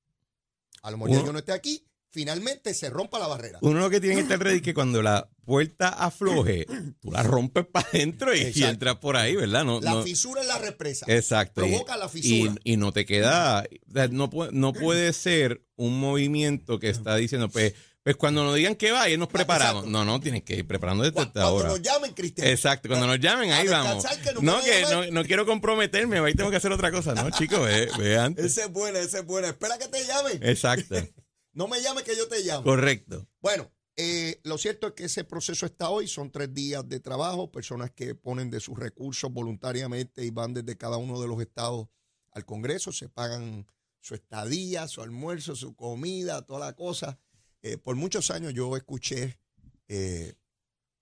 a 0.82 0.90
lo 0.90 0.98
mejor 0.98 1.10
Uno- 1.10 1.26
yo 1.26 1.32
no 1.32 1.38
esté 1.40 1.52
aquí, 1.52 1.84
finalmente 2.10 2.74
se 2.74 2.90
rompa 2.90 3.18
la 3.18 3.26
barrera. 3.26 3.58
Uno 3.62 3.80
lo 3.80 3.90
que 3.90 4.00
tiene 4.00 4.16
que 4.16 4.22
estar 4.22 4.38
ready 4.38 4.56
es 4.56 4.62
que 4.62 4.74
cuando 4.74 5.02
la 5.02 5.28
puerta 5.44 5.88
afloje, 5.88 6.66
tú 7.00 7.10
la 7.10 7.22
rompes 7.22 7.66
para 7.66 7.88
adentro 7.88 8.34
y, 8.34 8.52
entras 8.62 8.96
por 8.96 9.16
ahí, 9.16 9.36
¿verdad? 9.36 9.64
No, 9.64 9.80
La 9.80 9.92
no- 9.92 10.02
fisura 10.02 10.42
en 10.42 10.48
la 10.48 10.58
represa. 10.58 11.06
exacto. 11.08 11.62
provoca 11.62 11.96
la 11.96 12.08
fisura. 12.08 12.54
y 12.64 12.76
no 12.76 12.92
te 12.92 13.06
queda, 13.06 13.64
no, 14.10 14.30
puede, 14.30 14.52
no 14.52 14.72
puede 14.72 15.12
ser 15.12 15.62
un 15.76 16.00
movimiento 16.00 16.78
que 16.78 16.90
está 16.90 17.16
diciendo, 17.16 17.48
pues, 17.48 17.74
pues 18.02 18.16
cuando 18.16 18.42
nos 18.42 18.54
digan 18.54 18.74
que 18.74 18.90
va, 18.90 19.02
ahí 19.02 19.18
nos 19.18 19.28
preparamos. 19.28 19.84
Exacto. 19.84 19.90
No, 19.90 20.04
no, 20.04 20.18
tienes 20.18 20.42
que 20.42 20.56
ir 20.56 20.66
preparando 20.66 21.04
desde 21.04 21.20
esta 21.20 21.42
Cuando 21.42 21.64
nos 21.68 21.82
llamen, 21.82 22.14
Cristian. 22.14 22.46
Exacto, 22.46 22.88
cuando 22.88 23.06
nos 23.06 23.20
llamen, 23.20 23.52
ahí 23.52 23.68
vamos. 23.68 24.04
que 24.04 24.32
No, 24.40 24.60
que 24.62 24.82
no, 24.90 25.06
no 25.10 25.24
quiero 25.24 25.44
comprometerme, 25.44 26.18
ahí 26.18 26.34
tengo 26.34 26.50
que 26.50 26.56
hacer 26.56 26.72
otra 26.72 26.90
cosa. 26.90 27.14
No, 27.14 27.28
chicos, 27.30 27.60
ve, 27.60 27.88
ve 27.98 28.18
antes. 28.18 28.46
Esa 28.46 28.64
es 28.64 28.72
buena, 28.72 28.98
esa 29.00 29.18
es 29.18 29.26
buena. 29.26 29.48
Espera 29.48 29.78
que 29.78 29.88
te 29.88 30.04
llamen. 30.06 30.40
Exacto, 30.42 30.96
No 31.58 31.66
me 31.66 31.82
llames 31.82 32.04
que 32.04 32.16
yo 32.16 32.28
te 32.28 32.40
llamo. 32.44 32.62
correcto. 32.62 33.26
Bueno, 33.40 33.68
eh, 33.96 34.40
lo 34.44 34.58
cierto 34.58 34.86
es 34.86 34.92
que 34.92 35.06
ese 35.06 35.24
proceso 35.24 35.66
está 35.66 35.90
hoy, 35.90 36.06
son 36.06 36.30
tres 36.30 36.54
días 36.54 36.88
de 36.88 37.00
trabajo, 37.00 37.50
personas 37.50 37.90
que 37.90 38.14
ponen 38.14 38.48
de 38.48 38.60
sus 38.60 38.78
recursos 38.78 39.32
voluntariamente 39.32 40.24
y 40.24 40.30
van 40.30 40.54
desde 40.54 40.76
cada 40.76 40.98
uno 40.98 41.20
de 41.20 41.26
los 41.26 41.40
estados 41.40 41.88
al 42.30 42.44
Congreso, 42.44 42.92
se 42.92 43.08
pagan 43.08 43.66
su 43.98 44.14
estadía, 44.14 44.86
su 44.86 45.02
almuerzo, 45.02 45.56
su 45.56 45.74
comida, 45.74 46.42
toda 46.42 46.60
la 46.60 46.74
cosa. 46.74 47.18
Eh, 47.62 47.76
por 47.76 47.96
muchos 47.96 48.30
años 48.30 48.54
yo 48.54 48.76
escuché 48.76 49.40
eh, 49.88 50.34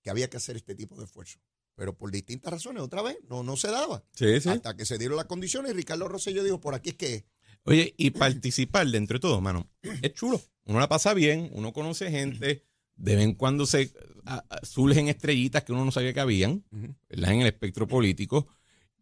que 0.01 0.09
había 0.09 0.31
que 0.31 0.39
hacer 0.39 0.57
este 0.57 0.75
tipo 0.75 0.97
de 0.97 1.05
esfuerzo, 1.05 1.39
pero 1.75 1.95
por 1.95 2.11
distintas 2.11 2.51
razones, 2.51 2.83
otra 2.83 3.03
vez, 3.03 3.19
no, 3.29 3.43
no 3.43 3.59
se 3.59 3.71
daba. 3.71 4.07
Sí, 4.15 4.41
sí. 4.41 4.49
Hasta 4.49 4.75
que 4.75 4.87
se 4.87 4.97
dieron 4.97 5.19
las 5.19 5.27
condiciones 5.27 5.73
y 5.73 5.75
Ricardo 5.75 6.09
Rosselló 6.09 6.43
dijo, 6.43 6.63
por 6.63 6.75
aquí 6.75 6.89
es 6.89 6.97
que 6.97 7.15
es. 7.15 7.25
Oye, 7.67 7.95
y 7.97 8.11
participar 8.11 8.87
dentro 8.89 9.17
de 9.17 9.21
todo, 9.21 9.41
mano, 9.41 9.69
es 10.03 10.13
chulo. 10.15 10.41
Uno 10.65 10.79
la 10.81 10.89
pasa 10.89 11.15
bien, 11.15 11.51
uno 11.53 11.73
conoce 11.73 12.11
gente, 12.11 12.65
de 12.97 13.17
vez 13.17 13.25
en 13.25 13.35
cuando 13.35 13.67
se 13.67 13.93
a- 14.25 14.45
a- 14.49 14.65
surgen 14.65 15.09
estrellitas 15.09 15.63
que 15.65 15.73
uno 15.73 15.85
no 15.85 15.93
sabía 15.93 16.13
que 16.13 16.21
habían. 16.21 16.65
¿verdad? 17.09 17.33
En 17.33 17.41
el 17.43 17.47
espectro 17.47 17.87
político. 17.87 18.49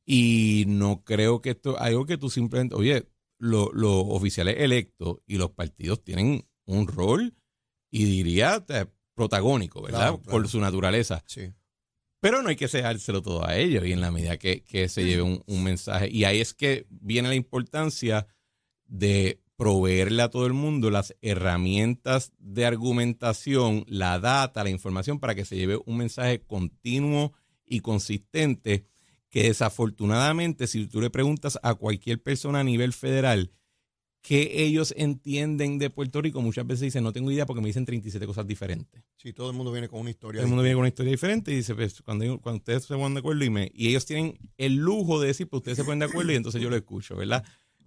Y 0.06 0.64
no 0.66 1.02
creo 1.04 1.40
que 1.40 1.50
esto, 1.50 1.78
algo 1.78 2.04
que 2.04 2.18
tú 2.18 2.28
simplemente, 2.28 2.75
oye, 2.75 3.06
lo- 3.38 3.71
los 3.73 4.04
oficiales 4.09 4.56
electos 4.59 5.18
y 5.26 5.37
los 5.38 5.50
partidos 5.52 6.02
tienen 6.04 6.47
un 6.66 6.87
rol, 6.87 7.35
y 7.90 8.04
diría 8.06 8.64
protagónico, 9.14 9.80
¿verdad? 9.83 9.99
Claro, 9.99 10.18
claro. 10.23 10.30
Por 10.38 10.49
su 10.49 10.59
naturaleza. 10.61 11.23
Sí. 11.26 11.52
Pero 12.21 12.42
no 12.42 12.49
hay 12.49 12.56
que 12.56 12.66
dejárselo 12.66 13.23
todo 13.23 13.47
a 13.47 13.56
ellos 13.56 13.87
y 13.87 13.92
en 13.92 14.00
la 14.00 14.11
medida 14.11 14.37
que, 14.38 14.62
que 14.64 14.88
se 14.88 15.04
lleve 15.04 15.23
un, 15.23 15.42
un 15.47 15.62
mensaje. 15.62 16.09
Y 16.11 16.25
ahí 16.25 16.40
es 16.40 16.54
que 16.54 16.87
viene 16.88 17.28
la 17.28 17.35
importancia 17.35 18.26
de 18.86 19.40
proveerle 19.56 20.22
a 20.22 20.30
todo 20.30 20.46
el 20.46 20.52
mundo 20.52 20.90
las 20.90 21.14
herramientas 21.22 22.32
de 22.38 22.66
argumentación, 22.66 23.84
la 23.88 24.18
data, 24.18 24.64
la 24.64 24.70
información 24.70 25.20
para 25.20 25.34
que 25.34 25.44
se 25.44 25.56
lleve 25.56 25.78
un 25.86 25.98
mensaje 25.98 26.40
continuo 26.40 27.32
y 27.64 27.80
consistente 27.80 28.86
que 29.30 29.44
desafortunadamente 29.44 30.66
si 30.66 30.86
tú 30.86 31.00
le 31.00 31.10
preguntas 31.10 31.58
a 31.62 31.74
cualquier 31.74 32.22
persona 32.22 32.60
a 32.60 32.64
nivel 32.64 32.92
federal 32.92 33.52
qué 34.24 34.64
ellos 34.64 34.94
entienden 34.96 35.78
de 35.78 35.90
Puerto 35.90 36.22
Rico, 36.22 36.40
muchas 36.40 36.66
veces 36.66 36.80
dicen 36.80 37.04
no 37.04 37.12
tengo 37.12 37.30
idea 37.30 37.44
porque 37.44 37.60
me 37.60 37.66
dicen 37.66 37.84
37 37.84 38.26
cosas 38.26 38.46
diferentes. 38.46 39.04
Sí, 39.16 39.34
todo 39.34 39.50
el 39.50 39.56
mundo 39.56 39.70
viene 39.70 39.86
con 39.86 40.00
una 40.00 40.10
historia. 40.10 40.40
Todo 40.40 40.46
el 40.46 40.48
mundo 40.48 40.62
viene 40.62 40.74
con 40.74 40.80
una 40.80 40.88
historia 40.88 41.12
diferente 41.12 41.52
y 41.52 41.56
dice, 41.56 41.74
pues, 41.74 42.00
cuando, 42.00 42.40
cuando 42.40 42.56
ustedes 42.56 42.84
se 42.84 42.94
ponen 42.94 43.14
de 43.14 43.20
acuerdo 43.20 43.44
y, 43.44 43.50
me, 43.50 43.70
y 43.74 43.88
ellos 43.88 44.06
tienen 44.06 44.38
el 44.56 44.76
lujo 44.76 45.20
de 45.20 45.28
decir, 45.28 45.46
pues 45.46 45.58
ustedes 45.58 45.76
se 45.76 45.84
ponen 45.84 45.98
de 45.98 46.06
acuerdo 46.06 46.32
y 46.32 46.36
entonces 46.36 46.62
yo 46.62 46.70
lo 46.70 46.76
escucho, 46.76 47.16
¿verdad? 47.16 47.44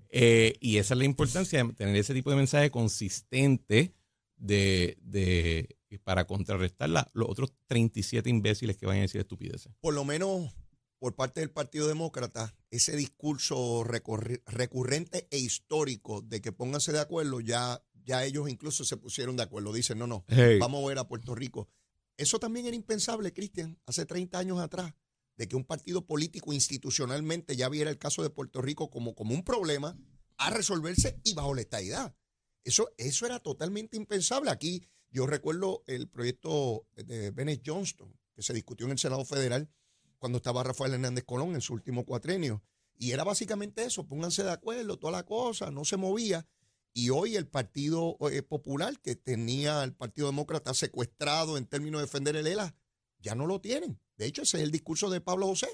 Eh, 0.09 0.55
y 0.61 0.77
esa 0.77 0.93
es 0.93 0.97
la 0.97 1.05
importancia 1.05 1.63
de 1.63 1.73
tener 1.73 1.95
ese 1.95 2.13
tipo 2.13 2.29
de 2.29 2.35
mensaje 2.37 2.69
consistente 2.71 3.93
de, 4.37 4.97
de, 5.01 5.77
para 6.03 6.25
contrarrestar 6.25 6.89
la- 6.89 7.09
los 7.13 7.27
otros 7.29 7.51
37 7.67 8.29
imbéciles 8.29 8.77
que 8.77 8.85
vayan 8.85 8.99
a 9.01 9.03
decir 9.03 9.21
estupideces. 9.21 9.71
por 9.81 9.93
lo 9.93 10.03
menos 10.05 10.53
por 10.99 11.15
parte 11.15 11.41
del 11.41 11.51
Partido 11.51 11.87
Demócrata, 11.87 12.55
ese 12.71 12.95
discurso 12.95 13.83
recurrente 13.83 15.27
e 15.29 15.37
histórico 15.37 16.21
de 16.21 16.41
que 16.41 16.51
pónganse 16.51 16.91
de 16.91 16.99
acuerdo, 16.99 17.39
ya, 17.39 17.83
ya 18.03 18.25
ellos 18.25 18.49
incluso 18.49 18.83
se 18.83 18.97
pusieron 18.97 19.35
de 19.37 19.43
acuerdo. 19.43 19.73
Dicen, 19.73 19.99
no, 19.99 20.07
no, 20.07 20.25
Hey. 20.27 20.57
vamos 20.59 20.83
a 20.83 20.87
ver 20.87 20.97
a 20.97 21.07
Puerto 21.07 21.35
Rico. 21.35 21.69
Eso 22.17 22.39
también 22.39 22.65
era 22.65 22.75
impensable, 22.75 23.31
Cristian, 23.31 23.77
hace 23.85 24.05
30 24.07 24.39
años 24.39 24.59
atrás, 24.59 24.93
de 25.37 25.47
que 25.47 25.55
un 25.55 25.63
partido 25.63 26.05
político 26.05 26.51
institucionalmente 26.53 27.55
ya 27.55 27.69
viera 27.69 27.89
el 27.89 27.99
caso 27.99 28.23
de 28.23 28.29
Puerto 28.29 28.61
Rico 28.61 28.89
como, 28.89 29.15
como 29.15 29.33
un 29.33 29.43
problema 29.43 29.97
a 30.37 30.49
resolverse 30.49 31.19
y 31.23 31.33
bajo 31.33 31.53
la 31.53 31.61
estadidad. 31.61 32.15
Eso, 32.63 32.89
eso 32.97 33.25
era 33.25 33.39
totalmente 33.39 33.97
impensable. 33.97 34.51
Aquí 34.51 34.83
yo 35.09 35.25
recuerdo 35.25 35.83
el 35.87 36.09
proyecto 36.09 36.87
de 36.95 37.31
Bennett 37.31 37.63
Johnston, 37.65 38.13
que 38.33 38.41
se 38.41 38.53
discutió 38.53 38.85
en 38.85 38.93
el 38.93 38.99
Senado 38.99 39.23
Federal 39.25 39.69
cuando 40.17 40.37
estaba 40.37 40.63
Rafael 40.63 40.93
Hernández 40.93 41.23
Colón 41.23 41.55
en 41.55 41.61
su 41.61 41.73
último 41.73 42.05
cuatrenio. 42.05 42.63
Y 42.97 43.11
era 43.11 43.23
básicamente 43.23 43.83
eso, 43.83 44.07
pónganse 44.07 44.43
de 44.43 44.51
acuerdo, 44.51 44.97
toda 44.97 45.11
la 45.11 45.23
cosa, 45.23 45.69
no 45.69 45.85
se 45.85 45.97
movía. 45.97 46.47
Y 46.93 47.11
hoy 47.11 47.35
el 47.35 47.47
Partido 47.47 48.17
eh, 48.31 48.41
Popular, 48.41 48.99
que 48.99 49.15
tenía 49.15 49.83
el 49.83 49.93
Partido 49.93 50.27
Demócrata 50.27 50.73
secuestrado 50.73 51.57
en 51.57 51.67
términos 51.67 52.01
de 52.01 52.07
defender 52.07 52.35
el 52.35 52.47
ELA, 52.47 52.75
ya 53.19 53.35
no 53.35 53.45
lo 53.45 53.61
tienen. 53.61 53.99
De 54.17 54.25
hecho, 54.25 54.41
ese 54.41 54.57
es 54.57 54.63
el 54.63 54.71
discurso 54.71 55.09
de 55.09 55.21
Pablo 55.21 55.47
José, 55.47 55.69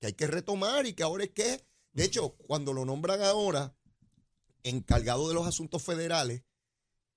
que 0.00 0.08
hay 0.08 0.12
que 0.14 0.26
retomar 0.26 0.86
y 0.86 0.94
que 0.94 1.02
ahora 1.02 1.24
es 1.24 1.30
que, 1.30 1.64
de 1.92 2.04
hecho, 2.04 2.36
cuando 2.36 2.72
lo 2.72 2.84
nombran 2.84 3.22
ahora 3.22 3.76
encargado 4.62 5.28
de 5.28 5.34
los 5.34 5.46
asuntos 5.46 5.82
federales, 5.82 6.44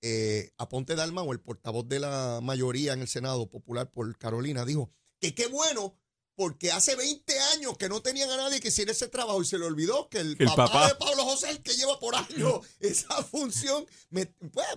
eh, 0.02 0.52
Aponte 0.58 0.96
Dalma, 0.96 1.22
o 1.22 1.32
el 1.32 1.40
portavoz 1.40 1.88
de 1.88 2.00
la 2.00 2.40
mayoría 2.42 2.94
en 2.94 3.02
el 3.02 3.08
Senado 3.08 3.50
Popular 3.50 3.90
por 3.92 4.18
Carolina, 4.18 4.66
dijo 4.66 4.92
que 5.20 5.34
qué 5.34 5.48
bueno 5.48 5.98
porque 6.36 6.72
hace 6.72 6.96
20 6.96 7.40
años 7.56 7.78
que 7.78 7.90
no 7.90 8.02
tenían 8.02 8.30
a 8.30 8.38
nadie 8.38 8.60
que 8.60 8.70
hiciera 8.70 8.92
ese 8.92 9.08
trabajo 9.08 9.42
y 9.42 9.46
se 9.46 9.60
le 9.60 9.66
olvidó 9.66 10.10
que 10.10 10.20
el, 10.20 10.38
papá, 10.38 10.88
de 10.88 10.96
Pablo 10.96 11.24
José, 11.26 11.52
el 11.52 11.62
que 11.62 11.74
lleva 11.74 12.00
por 12.00 12.16
años 12.16 12.62
esa 12.80 13.24
función, 13.24 13.86
pues, 14.10 14.30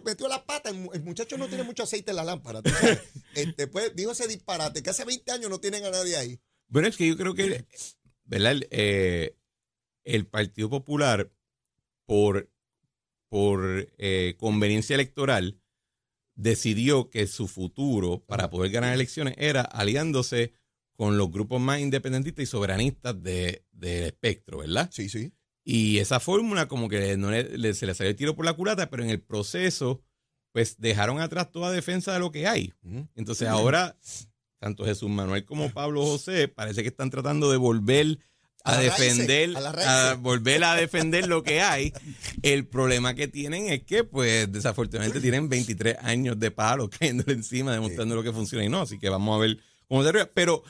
metió 0.04 0.28
la 0.28 0.44
pata. 0.44 0.70
El, 0.70 1.02
muchacho 1.02 1.38
no 1.38 1.48
tiene 1.48 1.64
mucho 1.64 1.84
aceite 1.84 2.10
en 2.10 2.16
la 2.16 2.24
lámpara. 2.24 2.60
Este, 3.34 3.66
pues, 3.66 3.94
dijo 3.94 4.12
ese 4.12 4.26
disparate, 4.28 4.82
que 4.82 4.88
hace 4.88 5.04
20 5.04 5.30
años 5.30 5.50
no 5.50 5.60
tienen 5.60 5.84
a 5.84 5.90
nadie 5.90 6.16
ahí. 6.16 6.40
Bueno, 6.68 6.88
es 6.88 6.96
que 6.96 7.06
yo 7.06 7.18
creo 7.18 7.34
que, 7.34 7.66
¿verdad? 8.24 8.62
Eh, 8.70 9.36
el 10.04 10.26
Partido 10.26 10.70
Popular, 10.70 11.30
por, 12.06 12.50
por 13.28 13.92
eh, 13.98 14.36
conveniencia 14.38 14.94
electoral, 14.94 15.60
decidió 16.34 17.10
que 17.10 17.26
su 17.26 17.46
futuro 17.46 18.24
para 18.24 18.48
poder 18.48 18.70
ganar 18.70 18.94
elecciones 18.94 19.34
era 19.36 19.60
aliándose 19.60 20.54
con 20.96 21.18
los 21.18 21.30
grupos 21.30 21.60
más 21.60 21.80
independentistas 21.80 22.42
y 22.42 22.46
soberanistas 22.46 23.22
del 23.22 23.62
de 23.72 24.06
espectro, 24.06 24.58
¿verdad? 24.58 24.90
Sí, 24.92 25.08
sí. 25.08 25.32
Y 25.68 25.98
esa 25.98 26.20
fórmula 26.20 26.68
como 26.68 26.88
que 26.88 27.16
no 27.16 27.30
le, 27.30 27.74
se 27.74 27.86
le 27.86 27.94
salió 27.94 28.10
el 28.10 28.16
tiro 28.16 28.36
por 28.36 28.44
la 28.44 28.52
culata, 28.52 28.88
pero 28.88 29.02
en 29.02 29.10
el 29.10 29.20
proceso, 29.20 30.00
pues 30.52 30.76
dejaron 30.78 31.20
atrás 31.20 31.50
toda 31.50 31.72
defensa 31.72 32.12
de 32.12 32.20
lo 32.20 32.30
que 32.30 32.46
hay. 32.46 32.72
Entonces 33.16 33.48
ahora, 33.48 33.96
tanto 34.60 34.84
Jesús 34.84 35.10
Manuel 35.10 35.44
como 35.44 35.70
Pablo 35.70 36.04
José 36.04 36.46
parece 36.46 36.82
que 36.82 36.88
están 36.88 37.10
tratando 37.10 37.50
de 37.50 37.56
volver 37.56 38.18
a, 38.62 38.78
defender, 38.78 39.56
a, 39.56 40.14
volver 40.14 40.62
a 40.62 40.76
defender 40.76 41.26
lo 41.26 41.42
que 41.42 41.60
hay. 41.60 41.92
El 42.42 42.66
problema 42.66 43.14
que 43.14 43.28
tienen 43.28 43.68
es 43.68 43.82
que, 43.82 44.04
pues, 44.04 44.50
desafortunadamente 44.50 45.20
tienen 45.20 45.48
23 45.48 45.96
años 46.00 46.38
de 46.38 46.50
palo 46.50 46.88
cayéndole 46.90 47.32
encima, 47.32 47.72
demostrando 47.72 48.14
lo 48.14 48.22
que 48.22 48.32
funciona 48.32 48.64
y 48.64 48.68
no. 48.68 48.82
Así 48.82 48.98
que 48.98 49.08
vamos 49.08 49.36
a 49.36 49.40
ver 49.40 49.58
cómo 49.88 50.02
se 50.02 50.10
arriba. 50.10 50.30
Pero 50.32 50.62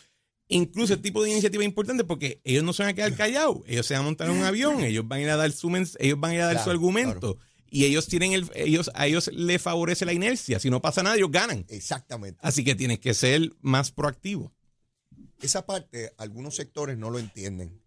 incluso 0.49 0.95
el 0.95 1.03
tipo 1.03 1.23
de 1.23 1.31
iniciativa 1.31 1.63
es 1.63 1.69
importante 1.69 2.05
porque 2.05 2.41
ellos 2.45 2.65
no 2.65 2.73
se 2.73 2.83
van 2.83 2.91
a 2.91 2.95
quedar 2.95 3.15
callados, 3.15 3.59
ellos 3.67 3.87
se 3.87 3.95
van 3.95 4.03
a 4.03 4.05
montar 4.07 4.29
en 4.29 4.37
un 4.37 4.45
avión, 4.45 4.81
ellos 4.83 5.07
van 5.07 5.21
a 5.21 5.23
ir 5.23 5.31
a 5.31 5.37
dar 5.37 5.53
su 5.53 5.69
ellos 5.99 6.21
van 6.21 6.31
a 6.31 6.35
ir 6.35 6.41
a 6.41 6.47
dar 6.47 6.63
su 6.63 6.71
argumento. 6.71 7.39
Y 7.69 7.85
ellos 7.85 8.07
tienen 8.07 8.33
el, 8.33 8.51
ellos, 8.55 8.91
a 8.95 9.07
ellos 9.07 9.29
les 9.35 9.61
favorece 9.61 10.05
la 10.07 10.13
inercia. 10.13 10.61
Si 10.61 10.71
no 10.71 10.81
pasa 10.81 11.03
nada, 11.03 11.17
ellos 11.17 11.33
ganan. 11.33 11.67
Exactamente. 11.69 12.39
Así 12.43 12.65
que 12.65 12.75
tienes 12.75 13.01
que 13.01 13.13
ser 13.13 13.53
más 13.61 13.91
proactivo. 13.91 14.55
Esa 15.43 15.67
parte, 15.67 16.15
algunos 16.17 16.55
sectores 16.55 16.97
no 16.97 17.11
lo 17.11 17.19
entienden. 17.19 17.83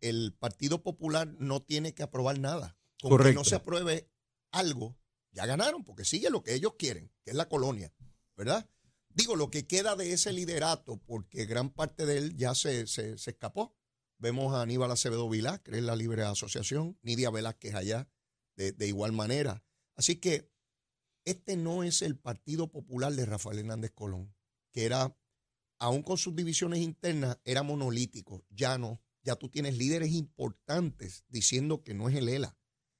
El 0.00 0.34
Partido 0.38 0.82
Popular 0.82 1.34
no 1.38 1.60
tiene 1.60 1.94
que 1.94 2.02
aprobar 2.02 2.38
nada. 2.38 2.78
Con 3.02 3.10
Correcto. 3.10 3.30
que 3.30 3.34
no 3.34 3.44
se 3.44 3.56
apruebe 3.56 4.08
algo, 4.52 4.96
ya 5.32 5.46
ganaron, 5.46 5.84
porque 5.84 6.04
sigue 6.04 6.30
lo 6.30 6.42
que 6.42 6.54
ellos 6.54 6.74
quieren, 6.78 7.10
que 7.24 7.32
es 7.32 7.36
la 7.36 7.48
colonia, 7.48 7.92
¿verdad? 8.36 8.68
Digo, 9.14 9.36
lo 9.36 9.48
que 9.48 9.66
queda 9.66 9.94
de 9.94 10.12
ese 10.12 10.32
liderato, 10.32 10.96
porque 10.98 11.46
gran 11.46 11.70
parte 11.70 12.04
de 12.04 12.18
él 12.18 12.36
ya 12.36 12.54
se, 12.54 12.86
se, 12.88 13.14
escapó. 13.14 13.76
Vemos 14.18 14.52
a 14.52 14.62
Aníbal 14.62 14.90
Acevedo 14.90 15.28
Vilá, 15.28 15.62
que 15.62 15.70
es 15.72 15.82
la 15.82 15.94
Libre 15.94 16.22
Asociación, 16.22 16.98
Nidia 17.02 17.30
Velázquez 17.30 17.74
allá, 17.74 18.08
de, 18.56 18.72
de 18.72 18.88
igual 18.88 19.12
manera. 19.12 19.64
Así 19.94 20.16
que 20.16 20.52
este 21.24 21.56
no 21.56 21.84
es 21.84 22.02
el 22.02 22.16
Partido 22.18 22.70
Popular 22.70 23.12
de 23.12 23.24
Rafael 23.24 23.60
Hernández 23.60 23.92
Colón, 23.92 24.34
que 24.72 24.84
era, 24.84 25.16
aún 25.78 26.02
con 26.02 26.18
sus 26.18 26.34
divisiones 26.34 26.80
internas, 26.80 27.38
era 27.44 27.62
monolítico. 27.62 28.44
Ya 28.50 28.78
no, 28.78 29.00
ya 29.22 29.36
tú 29.36 29.48
tienes 29.48 29.78
líderes 29.78 30.10
importantes 30.12 31.24
diciendo 31.28 31.82
que 31.82 31.94
no 31.94 32.08
es 32.08 32.16
el 32.16 32.28
ELA. 32.28 32.56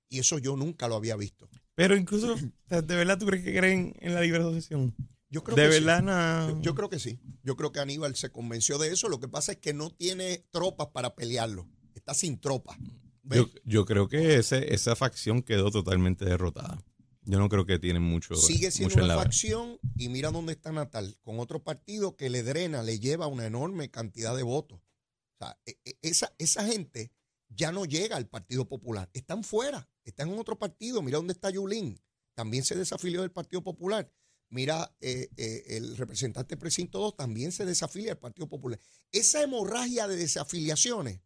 Y 0.09 0.21
eso 0.21 0.39
yo 0.39 0.57
nunca 0.57 0.87
lo 0.87 0.95
había 0.95 1.17
visto. 1.17 1.49
Pero 1.75 1.97
incluso, 1.97 2.37
¿de 2.69 2.83
verdad 2.83 3.19
tú 3.19 3.27
crees 3.27 3.45
que 3.45 3.57
creen 3.57 3.95
en 3.99 4.15
la 4.15 4.21
libre 4.21 4.41
asociación? 4.41 4.95
Yo 5.35 5.43
creo 5.43 5.57
¿De 5.57 5.65
que 5.65 5.81
verdad 5.81 6.49
sí. 6.49 6.59
yo, 6.61 6.77
creo 6.77 6.89
que 6.89 7.01
sí. 7.01 7.19
Yo 7.43 7.57
creo 7.57 7.73
que 7.73 7.81
Aníbal 7.81 8.15
se 8.15 8.31
convenció 8.31 8.79
de 8.79 8.93
eso. 8.93 9.09
Lo 9.09 9.19
que 9.19 9.27
pasa 9.27 9.51
es 9.51 9.59
que 9.59 9.75
no 9.75 9.91
tiene 9.91 10.47
tropas 10.53 10.91
para 10.93 11.17
pelearlo. 11.17 11.67
Está 11.93 12.15
sin 12.15 12.39
tropas. 12.39 12.79
Yo, 13.65 13.85
creo 13.85 14.07
que 14.07 14.37
ese, 14.37 14.73
esa 14.73 14.95
facción 14.95 15.43
quedó 15.43 15.73
totalmente 15.73 16.25
derrotada. 16.25 16.81
Yo 17.23 17.41
no 17.41 17.49
creo 17.49 17.67
que 17.67 17.81
tienen 17.81 18.05
mucho. 18.05 18.37
Sigue 18.37 18.71
siendo 18.71 19.03
una 19.03 19.17
facción 19.17 19.81
y 19.97 20.09
mira 20.09 20.31
dónde 20.31 20.53
está 20.53 20.71
Natal, 20.71 21.17
con 21.23 21.41
otro 21.41 21.65
partido 21.65 22.15
que 22.15 22.31
le 22.31 22.45
drena, 22.45 22.85
le 22.85 23.01
lleva 23.01 23.27
una 23.27 23.45
enorme 23.45 23.91
cantidad 23.91 24.37
de 24.37 24.45
votos. 24.45 24.79
O 24.79 25.45
sea, 25.45 25.59
e, 25.67 25.81
e, 25.85 25.99
esa, 26.03 26.33
esa 26.39 26.65
gente 26.65 27.11
ya 27.49 27.73
no 27.73 27.87
llega 27.87 28.17
al 28.17 28.29
Partido 28.29 28.69
Popular. 28.69 29.11
Están 29.15 29.43
fuera, 29.43 29.91
están 30.05 30.29
en 30.29 30.39
otro 30.39 30.57
partido. 30.61 31.03
Mira 31.03 31.19
dónde 31.19 31.33
está 31.33 31.51
Yulín. 31.51 32.01
También 32.35 32.63
se 32.63 32.77
desafilió 32.77 33.23
del 33.23 33.33
Partido 33.33 33.65
Popular. 33.65 34.09
Mira, 34.55 34.95
eh, 35.01 35.31
eh, 35.37 35.65
el 35.67 35.97
representante 35.97 36.57
precinto 36.57 37.01
2 37.01 37.17
también 37.17 37.51
se 37.51 37.65
desafilia 37.65 38.13
al 38.13 38.19
Partido 38.19 38.49
Popular. 38.49 38.79
Esa 39.11 39.43
hemorragia 39.43 40.07
de 40.07 40.15
desafiliaciones 40.15 41.21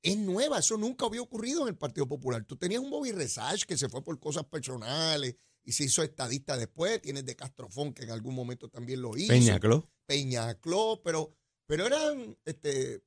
es 0.00 0.16
nueva, 0.16 0.60
eso 0.60 0.76
nunca 0.76 1.04
había 1.04 1.20
ocurrido 1.20 1.62
en 1.62 1.70
el 1.70 1.76
Partido 1.76 2.06
Popular. 2.06 2.44
Tú 2.44 2.54
tenías 2.54 2.80
un 2.80 2.90
Bobby 2.90 3.10
Resach 3.10 3.64
que 3.64 3.76
se 3.76 3.88
fue 3.88 4.04
por 4.04 4.20
cosas 4.20 4.44
personales 4.44 5.34
y 5.64 5.72
se 5.72 5.82
hizo 5.82 6.04
estadista 6.04 6.56
después. 6.56 7.02
Tienes 7.02 7.26
de 7.26 7.34
Castrofón 7.34 7.92
que 7.92 8.04
en 8.04 8.12
algún 8.12 8.36
momento 8.36 8.68
también 8.68 9.02
lo 9.02 9.16
hizo. 9.16 9.32
Peñacló. 9.32 9.90
Peñacló, 10.06 11.00
pero, 11.02 11.34
pero 11.66 11.84
eran... 11.84 12.38
Este, 12.44 13.02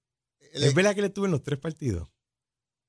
¿Es 0.51 0.73
verdad 0.73 0.93
que 0.95 1.01
le 1.01 1.09
tuve 1.09 1.27
en 1.27 1.31
los 1.31 1.43
tres 1.43 1.59
partidos? 1.59 2.09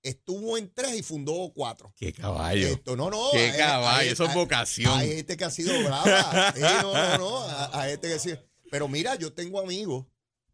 Estuvo 0.03 0.57
en 0.59 0.73
tres 0.73 0.95
y 0.97 1.03
fundó 1.03 1.53
cuatro. 1.55 1.93
¡Qué 1.97 2.13
caballo! 2.13 2.69
Esto, 2.69 2.97
no, 2.97 3.11
no. 3.11 3.31
¡Qué 3.33 3.53
caballo! 3.57 4.11
eso 4.11 4.25
es 4.25 4.35
vocación. 4.35 4.99
Hay 4.99 5.17
gente 5.17 5.37
que 5.37 5.45
ha 5.45 5.51
sido 5.51 5.79
brava. 5.83 6.55
no, 6.59 6.93
no, 6.93 7.19
no. 7.19 7.39
A, 7.43 7.85
gente 7.87 8.09
que 8.09 8.15
ha 8.15 8.19
sido... 8.19 8.39
Pero 8.71 8.89
mira, 8.89 9.15
yo 9.17 9.33
tengo 9.33 9.61
amigos 9.61 10.07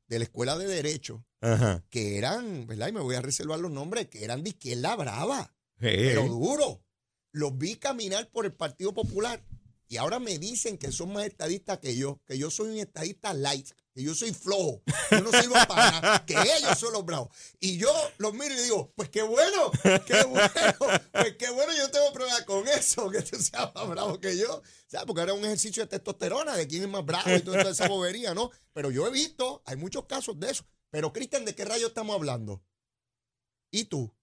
de 0.06 0.18
la 0.18 0.24
escuela 0.24 0.56
de 0.58 0.66
Derecho 0.66 1.24
que 1.90 2.18
eran, 2.18 2.66
¿verdad? 2.66 2.88
Y 2.88 2.92
me 2.92 3.00
voy 3.00 3.14
a 3.14 3.22
reservar 3.22 3.60
los 3.60 3.70
nombres, 3.70 4.08
que 4.08 4.24
eran 4.24 4.42
de 4.42 4.50
izquierda 4.50 4.96
brava. 4.96 5.54
Pero 5.76 6.26
duro. 6.26 6.82
Los 7.30 7.56
vi 7.56 7.76
caminar 7.76 8.28
por 8.30 8.46
el 8.46 8.52
Partido 8.52 8.92
Popular 8.94 9.44
y 9.86 9.96
ahora 9.96 10.18
me 10.18 10.38
dicen 10.38 10.76
que 10.76 10.92
son 10.92 11.12
más 11.12 11.24
estadistas 11.26 11.78
que 11.78 11.96
yo, 11.96 12.20
que 12.26 12.36
yo 12.36 12.50
soy 12.50 12.70
un 12.70 12.78
estadista 12.78 13.32
light, 13.32 13.70
que 13.98 14.04
yo 14.04 14.14
soy 14.14 14.32
flojo, 14.32 14.80
yo 15.10 15.20
no 15.22 15.32
sirvo 15.32 15.54
para 15.66 15.90
nada, 15.90 16.24
que 16.24 16.34
ellos 16.34 16.78
son 16.78 16.92
los 16.92 17.04
bravos. 17.04 17.30
Y 17.58 17.78
yo 17.78 17.92
los 18.18 18.32
miro 18.32 18.54
y 18.54 18.62
digo, 18.62 18.92
pues 18.94 19.08
qué 19.08 19.22
bueno, 19.22 19.72
qué 20.06 20.22
bueno, 20.22 20.48
pues 21.10 21.34
qué 21.36 21.50
bueno, 21.50 21.72
yo 21.76 21.90
tengo 21.90 22.12
problema 22.12 22.44
con 22.44 22.68
eso, 22.68 23.10
que 23.10 23.22
tú 23.22 23.36
seas 23.42 23.74
más 23.74 23.88
bravo 23.88 24.20
que 24.20 24.38
yo. 24.38 24.58
O 24.58 24.62
sea, 24.86 25.04
porque 25.04 25.22
era 25.22 25.34
un 25.34 25.44
ejercicio 25.44 25.82
de 25.82 25.88
testosterona, 25.88 26.54
de 26.54 26.68
quién 26.68 26.84
es 26.84 26.88
más 26.88 27.04
bravo 27.04 27.28
y 27.28 27.40
toda 27.40 27.68
esa 27.68 27.88
bobería, 27.88 28.34
¿no? 28.34 28.52
Pero 28.72 28.92
yo 28.92 29.04
he 29.04 29.10
visto, 29.10 29.62
hay 29.66 29.74
muchos 29.74 30.04
casos 30.04 30.38
de 30.38 30.52
eso. 30.52 30.64
Pero, 30.90 31.12
Cristian, 31.12 31.44
¿de 31.44 31.56
qué 31.56 31.64
rayo 31.64 31.88
estamos 31.88 32.14
hablando? 32.14 32.62
¿Y 33.72 33.86
tú? 33.86 34.14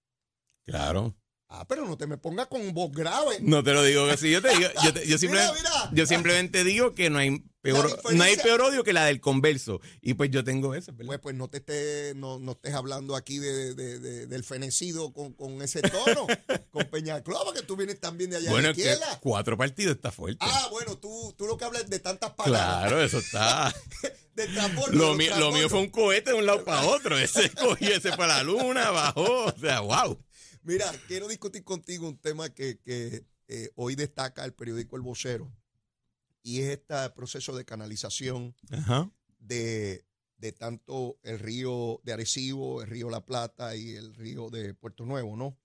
Claro. 0.64 1.14
Ah, 1.48 1.66
pero 1.68 1.84
no 1.84 1.98
te 1.98 2.06
me 2.06 2.16
pongas 2.16 2.46
con 2.46 2.72
voz 2.72 2.92
grave. 2.92 3.40
No 3.42 3.62
te 3.62 3.74
lo 3.74 3.82
digo 3.82 4.06
así. 4.06 4.30
Yo 4.30 4.40
te 4.40 4.56
digo, 4.56 4.70
yo, 4.82 5.02
yo, 5.02 5.18
simplemente, 5.18 5.60
yo 5.92 6.06
simplemente 6.06 6.64
digo 6.64 6.94
que 6.94 7.10
no 7.10 7.18
hay 7.18 7.44
peor, 7.72 8.14
no 8.14 8.24
hay 8.24 8.36
peor 8.36 8.60
odio 8.62 8.84
que 8.84 8.92
la 8.92 9.04
del 9.04 9.20
converso. 9.20 9.80
Y 10.00 10.14
pues 10.14 10.30
yo 10.30 10.44
tengo 10.44 10.74
ese. 10.74 10.92
Pues, 10.92 11.18
pues 11.20 11.34
no 11.34 11.48
te 11.48 11.58
estés, 11.58 12.14
no, 12.16 12.38
no 12.38 12.52
estés 12.52 12.74
hablando 12.74 13.16
aquí 13.16 13.38
de, 13.38 13.74
de, 13.74 14.26
del 14.26 14.44
fenecido 14.44 15.12
con, 15.12 15.32
con 15.32 15.60
ese 15.62 15.82
tono, 15.82 16.26
con 16.70 16.84
Peñaclova, 16.86 17.52
que 17.52 17.62
tú 17.62 17.76
vienes 17.76 18.00
también 18.00 18.30
de 18.30 18.36
allá 18.36 18.50
bueno, 18.50 18.68
de 18.68 18.72
izquierda. 18.72 19.18
cuatro 19.20 19.56
partidos 19.56 19.96
está 19.96 20.10
fuerte. 20.10 20.38
Ah, 20.40 20.68
bueno, 20.70 20.96
tú, 20.98 21.34
tú 21.36 21.46
lo 21.46 21.56
que 21.56 21.64
hablas 21.64 21.88
de 21.88 21.98
tantas 21.98 22.32
palabras. 22.32 22.88
Claro, 22.88 23.02
eso 23.02 23.18
está. 23.18 23.74
de 24.36 24.48
lo, 24.92 25.14
mío, 25.14 25.36
lo 25.38 25.50
mío 25.50 25.68
fue 25.68 25.80
un 25.80 25.88
cohete 25.88 26.30
de 26.30 26.36
un 26.36 26.46
lado 26.46 26.64
para 26.64 26.86
otro. 26.86 27.18
Ese 27.18 27.50
cogió 27.54 27.94
ese 27.94 28.10
para 28.10 28.38
la 28.38 28.42
luna, 28.42 28.90
bajó. 28.90 29.46
O 29.46 29.58
sea, 29.58 29.80
wow. 29.80 30.18
Mira, 30.62 30.92
quiero 31.08 31.26
discutir 31.28 31.64
contigo 31.64 32.06
un 32.06 32.18
tema 32.18 32.50
que, 32.50 32.78
eh, 33.48 33.70
hoy 33.76 33.94
destaca 33.94 34.44
el 34.44 34.52
periódico 34.52 34.96
El 34.96 35.02
Vocero 35.02 35.50
y 36.46 36.60
es 36.60 36.68
este 36.78 37.10
proceso 37.10 37.56
de 37.56 37.64
canalización 37.64 38.54
De, 39.40 40.04
tanto 40.56 41.18
el 41.24 41.40
río 41.40 42.00
de 42.04 42.12
Arecibo, 42.12 42.82
el 42.82 42.88
río 42.88 43.10
La 43.10 43.24
Plata 43.24 43.74
y 43.74 43.96
el 43.96 44.14
río 44.14 44.48
de 44.48 44.72
Puerto 44.74 45.04
Nuevo, 45.04 45.36
¿no? 45.36 45.58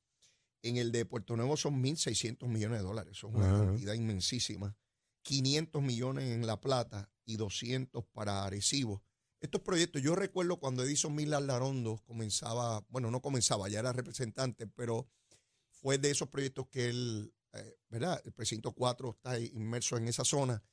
En 0.64 0.78
el 0.78 0.92
de 0.92 1.06
Puerto 1.06 1.36
Nuevo 1.36 1.56
son 1.56 1.84
1.600 1.84 2.48
millones 2.48 2.80
de 2.80 2.84
dólares. 2.84 3.12
Eso 3.16 3.28
es 3.28 3.36
una 3.36 3.48
Ajá. 3.48 3.66
cantidad 3.66 3.94
inmensísima. 3.94 4.76
500 5.22 5.84
millones 5.84 6.32
en 6.32 6.48
La 6.48 6.60
Plata 6.60 7.12
y 7.26 7.36
200 7.38 8.04
para 8.12 8.44
Arecibo. 8.44 9.04
Estos 9.40 9.62
proyectos, 9.62 10.02
yo 10.02 10.16
recuerdo 10.16 10.60
cuando 10.60 10.84
Edison 10.84 11.14
Miller 11.14 11.44
Larondo 11.44 12.02
comenzaba, 12.08 12.84
bueno, 12.90 13.12
no 13.12 13.22
comenzaba, 13.22 13.70
ya 13.70 13.80
era 13.80 13.94
representante, 13.94 14.66
pero 14.66 15.08
fue 15.70 16.00
de 16.00 16.10
esos 16.10 16.30
proyectos 16.30 16.68
que 16.70 16.90
él, 16.90 17.34
eh, 17.54 17.78
¿verdad? 17.90 18.22
El 18.26 18.34
precinto 18.34 18.74
4 18.74 19.10
está 19.12 19.40
inmerso 19.40 19.98
en 19.98 20.08
esa 20.08 20.24
zona. 20.24 20.64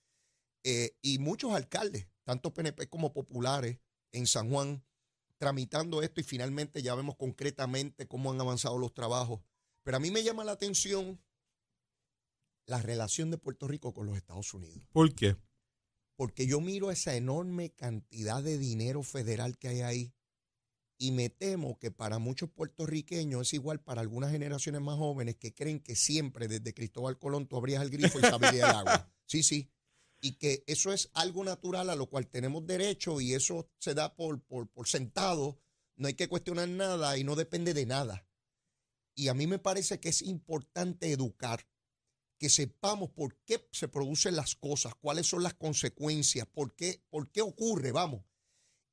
Eh, 0.65 0.97
y 1.03 1.19
muchos 1.19 1.53
alcaldes, 1.53 2.09
tanto 2.25 2.53
PNP 2.53 2.89
como 2.89 3.13
populares, 3.13 3.79
en 4.13 4.27
San 4.27 4.51
Juan, 4.51 4.85
tramitando 5.39 6.03
esto 6.03 6.21
y 6.21 6.25
finalmente 6.25 6.83
ya 6.83 6.95
vemos 6.95 7.17
concretamente 7.17 8.09
cómo 8.09 8.31
han 8.31 8.41
avanzado 8.41 8.79
los 8.79 8.93
trabajos. 8.95 9.41
Pero 9.83 9.97
a 9.97 10.01
mí 10.01 10.11
me 10.11 10.23
llama 10.23 10.45
la 10.45 10.53
atención 10.53 11.21
la 12.67 12.83
relación 12.83 13.31
de 13.31 13.39
Puerto 13.39 13.67
Rico 13.67 13.95
con 13.95 14.07
los 14.07 14.17
Estados 14.17 14.53
Unidos. 14.53 14.83
¿Por 14.93 15.15
qué? 15.15 15.37
Porque 16.17 16.47
yo 16.47 16.61
miro 16.61 16.91
esa 16.91 17.15
enorme 17.15 17.71
cantidad 17.71 18.43
de 18.43 18.59
dinero 18.59 19.03
federal 19.03 19.57
que 19.57 19.69
hay 19.69 19.81
ahí 19.81 20.15
y 20.99 21.13
me 21.13 21.31
temo 21.31 21.79
que 21.79 21.93
para 21.93 22.19
muchos 22.19 22.51
puertorriqueños 22.51 23.43
es 23.43 23.55
igual 23.55 23.81
para 23.81 24.01
algunas 24.01 24.33
generaciones 24.33 24.81
más 24.81 24.99
jóvenes 24.99 25.37
que 25.37 25.55
creen 25.55 25.79
que 25.79 25.95
siempre 25.95 26.49
desde 26.49 26.75
Cristóbal 26.75 27.19
Colón 27.19 27.47
tú 27.47 27.57
abrías 27.57 27.83
el 27.83 27.91
grifo 27.91 28.19
y 28.19 28.23
sabías 28.23 28.55
el 28.55 28.63
agua. 28.65 29.11
Sí, 29.25 29.43
sí. 29.43 29.71
Y 30.21 30.33
que 30.33 30.65
eso 30.67 30.93
es 30.93 31.11
algo 31.15 31.45
natural 31.45 31.91
a 31.91 31.95
lo 31.95 32.07
cual 32.07 32.27
tenemos 32.27 32.67
derecho 32.67 33.21
y 33.21 33.35
eso 33.35 33.71
se 33.79 33.95
da 33.95 34.17
por, 34.17 34.43
por, 34.43 34.69
por 34.69 34.89
sentado. 34.89 35.61
No 35.95 36.09
hay 36.09 36.15
que 36.15 36.29
cuestionar 36.29 36.69
nada 36.69 37.17
y 37.17 37.23
no 37.23 37.37
depende 37.37 37.75
de 37.75 37.87
nada. 37.87 38.27
Y 39.15 39.29
a 39.29 39.35
mí 39.35 39.47
me 39.47 39.61
parece 39.61 40.01
que 40.01 40.09
es 40.09 40.23
importante 40.23 41.13
educar 41.13 41.65
que 42.39 42.49
sepamos 42.49 43.11
por 43.11 43.37
qué 43.45 43.69
se 43.71 43.89
producen 43.89 44.35
las 44.35 44.55
cosas, 44.55 44.95
cuáles 44.95 45.27
son 45.27 45.43
las 45.43 45.55
consecuencias, 45.55 46.47
por 46.47 46.75
qué, 46.75 47.03
por 47.11 47.31
qué 47.31 47.43
ocurre, 47.43 47.93
vamos. 47.93 48.25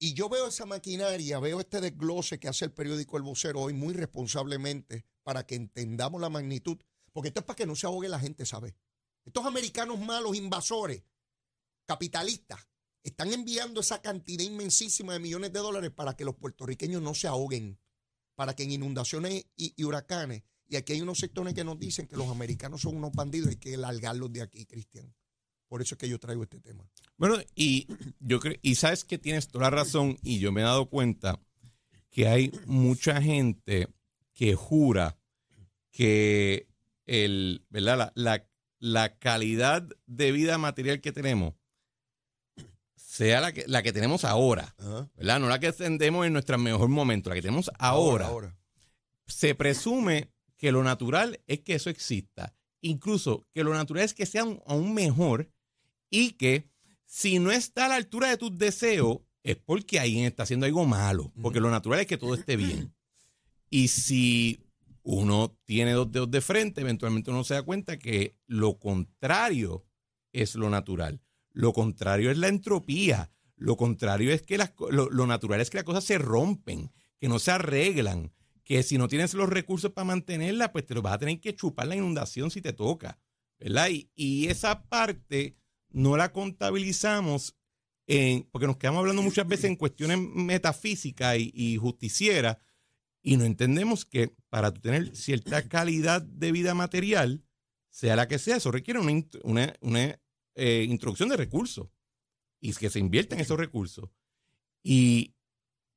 Y 0.05 0.13
yo 0.13 0.29
veo 0.29 0.45
esa 0.45 0.67
maquinaria, 0.67 1.39
veo 1.39 1.59
este 1.59 1.81
desglose 1.81 2.39
que 2.39 2.47
hace 2.47 2.63
el 2.63 2.71
periódico 2.71 3.17
El 3.17 3.23
Vocero 3.23 3.61
hoy 3.61 3.73
muy 3.73 3.91
responsablemente 3.95 5.03
para 5.23 5.47
que 5.47 5.55
entendamos 5.55 6.21
la 6.21 6.29
magnitud, 6.29 6.77
porque 7.11 7.29
esto 7.29 7.39
es 7.39 7.45
para 7.47 7.57
que 7.57 7.65
no 7.65 7.75
se 7.75 7.87
ahogue 7.87 8.07
la 8.07 8.19
gente, 8.19 8.45
¿sabes? 8.45 8.75
Estos 9.25 9.43
americanos 9.47 9.99
malos, 9.99 10.37
invasores, 10.37 11.01
capitalistas, 11.87 12.67
están 13.01 13.33
enviando 13.33 13.81
esa 13.81 13.99
cantidad 13.99 14.43
inmensísima 14.43 15.13
de 15.13 15.19
millones 15.21 15.51
de 15.51 15.59
dólares 15.59 15.89
para 15.89 16.15
que 16.15 16.23
los 16.23 16.35
puertorriqueños 16.35 17.01
no 17.01 17.15
se 17.15 17.25
ahoguen, 17.27 17.79
para 18.35 18.55
que 18.55 18.61
en 18.61 18.73
inundaciones 18.73 19.47
y, 19.57 19.73
y 19.75 19.85
huracanes, 19.85 20.43
y 20.67 20.75
aquí 20.75 20.93
hay 20.93 21.01
unos 21.01 21.17
sectores 21.17 21.55
que 21.55 21.63
nos 21.63 21.79
dicen 21.79 22.05
que 22.05 22.15
los 22.15 22.27
americanos 22.27 22.81
son 22.81 22.95
unos 22.95 23.11
bandidos, 23.11 23.49
hay 23.49 23.55
que 23.55 23.75
largarlos 23.75 24.31
de 24.31 24.43
aquí, 24.43 24.67
Cristian. 24.67 25.15
Por 25.75 25.81
eso 25.81 25.95
es 25.95 25.99
que 25.99 26.07
yo 26.07 26.17
traigo 26.21 26.41
este 26.43 26.61
tema. 26.61 26.89
Bueno, 27.17 27.35
y 27.53 27.85
yo 28.21 28.39
creo, 28.39 28.55
y 28.61 28.75
sabes 28.75 29.03
que 29.03 29.17
tienes 29.17 29.49
toda 29.49 29.65
la 29.65 29.71
razón, 29.71 30.17
y 30.23 30.39
yo 30.39 30.53
me 30.53 30.61
he 30.61 30.63
dado 30.63 30.85
cuenta 30.85 31.37
que 32.11 32.29
hay 32.29 32.49
mucha 32.65 33.21
gente 33.21 33.89
que 34.33 34.55
jura 34.55 35.17
que 35.91 36.69
el, 37.05 37.65
¿verdad? 37.69 37.97
La, 37.97 38.11
la- 38.15 38.47
la 38.79 39.17
calidad 39.17 39.85
de 40.05 40.31
vida 40.31 40.57
material 40.57 41.01
que 41.01 41.11
tenemos 41.11 41.55
sea 42.95 43.41
la 43.41 43.51
que, 43.51 43.65
la 43.67 43.83
que 43.83 43.91
tenemos 43.91 44.23
ahora, 44.23 44.75
¿verdad? 45.15 45.39
No 45.41 45.49
la 45.49 45.59
que 45.59 45.73
tendemos 45.73 46.25
en 46.25 46.31
nuestro 46.33 46.57
mejor 46.57 46.87
momento, 46.87 47.29
la 47.29 47.35
que 47.35 47.41
tenemos 47.41 47.69
ahora. 47.79 48.27
ahora. 48.27 48.55
Se 49.27 49.55
presume 49.55 50.31
que 50.55 50.71
lo 50.71 50.83
natural 50.83 51.41
es 51.47 51.59
que 51.61 51.73
eso 51.75 51.89
exista. 51.89 52.53
Incluso 52.81 53.45
que 53.53 53.63
lo 53.63 53.73
natural 53.73 54.03
es 54.05 54.13
que 54.13 54.25
sea 54.25 54.43
un- 54.45 54.61
aún 54.67 54.93
mejor 54.93 55.49
y 56.09 56.31
que 56.31 56.69
si 57.05 57.39
no 57.39 57.51
está 57.51 57.85
a 57.85 57.89
la 57.89 57.95
altura 57.95 58.29
de 58.29 58.37
tus 58.37 58.57
deseos, 58.57 59.19
es 59.43 59.57
porque 59.57 59.99
alguien 59.99 60.25
está 60.25 60.43
haciendo 60.43 60.65
algo 60.65 60.85
malo. 60.85 61.31
Porque 61.41 61.59
lo 61.59 61.69
natural 61.69 61.99
es 61.99 62.07
que 62.07 62.17
todo 62.17 62.33
esté 62.33 62.55
bien. 62.57 62.93
Y 63.69 63.89
si 63.89 64.59
uno 65.03 65.55
tiene 65.65 65.91
dos 65.91 66.11
dedos 66.11 66.31
de 66.31 66.41
frente, 66.41 66.81
eventualmente 66.81 67.29
uno 67.29 67.43
se 67.43 67.53
da 67.53 67.61
cuenta 67.61 67.99
que 67.99 68.35
lo 68.47 68.79
contrario 68.79 69.85
es 70.33 70.55
lo 70.55 70.69
natural. 70.69 71.21
Lo 71.51 71.73
contrario 71.73 72.31
es 72.31 72.37
la 72.37 72.47
entropía. 72.47 73.31
Lo 73.55 73.77
contrario 73.77 74.33
es 74.33 74.41
que 74.41 74.57
las, 74.57 74.73
lo, 74.89 75.09
lo 75.09 75.27
natural 75.27 75.61
es 75.61 75.69
que 75.69 75.77
las 75.77 75.85
cosas 75.85 76.03
se 76.03 76.17
rompen, 76.17 76.91
que 77.19 77.29
no 77.29 77.39
se 77.39 77.51
arreglan, 77.51 78.33
que 78.63 78.81
si 78.81 78.97
no 78.97 79.07
tienes 79.07 79.35
los 79.35 79.47
recursos 79.47 79.91
para 79.91 80.05
mantenerla, 80.05 80.71
pues 80.71 80.85
te 80.85 80.95
lo 80.95 81.03
vas 81.03 81.13
a 81.13 81.19
tener 81.19 81.39
que 81.39 81.55
chupar 81.55 81.87
la 81.87 81.95
inundación 81.95 82.49
si 82.49 82.61
te 82.61 82.73
toca. 82.73 83.19
¿Verdad? 83.59 83.89
Y 84.15 84.47
esa 84.47 84.83
parte 84.83 85.55
no 85.95 86.17
la 86.17 86.31
contabilizamos 86.31 87.55
en, 88.07 88.43
porque 88.51 88.67
nos 88.67 88.77
quedamos 88.77 88.99
hablando 88.99 89.21
muchas 89.21 89.47
veces 89.47 89.65
en 89.65 89.77
cuestiones 89.77 90.19
metafísicas 90.19 91.37
y, 91.37 91.51
y 91.53 91.77
justicieras 91.77 92.57
y 93.25 93.37
no 93.37 93.45
entendemos 93.45 94.05
que 94.05 94.35
para 94.49 94.71
tener 94.71 95.15
cierta 95.15 95.67
calidad 95.67 96.21
de 96.21 96.51
vida 96.51 96.75
material, 96.75 97.43
sea 97.89 98.15
la 98.15 98.27
que 98.27 98.37
sea, 98.37 98.57
eso 98.57 98.71
requiere 98.71 98.99
una, 98.99 100.19
eh, 100.53 100.85
introducción 100.87 101.29
de 101.29 101.37
recursos 101.37 101.87
y 102.59 102.71
que 102.73 102.91
se 102.91 102.99
inviertan 102.99 103.39
esos 103.39 103.57
recursos. 103.57 104.11
Y 104.83 105.33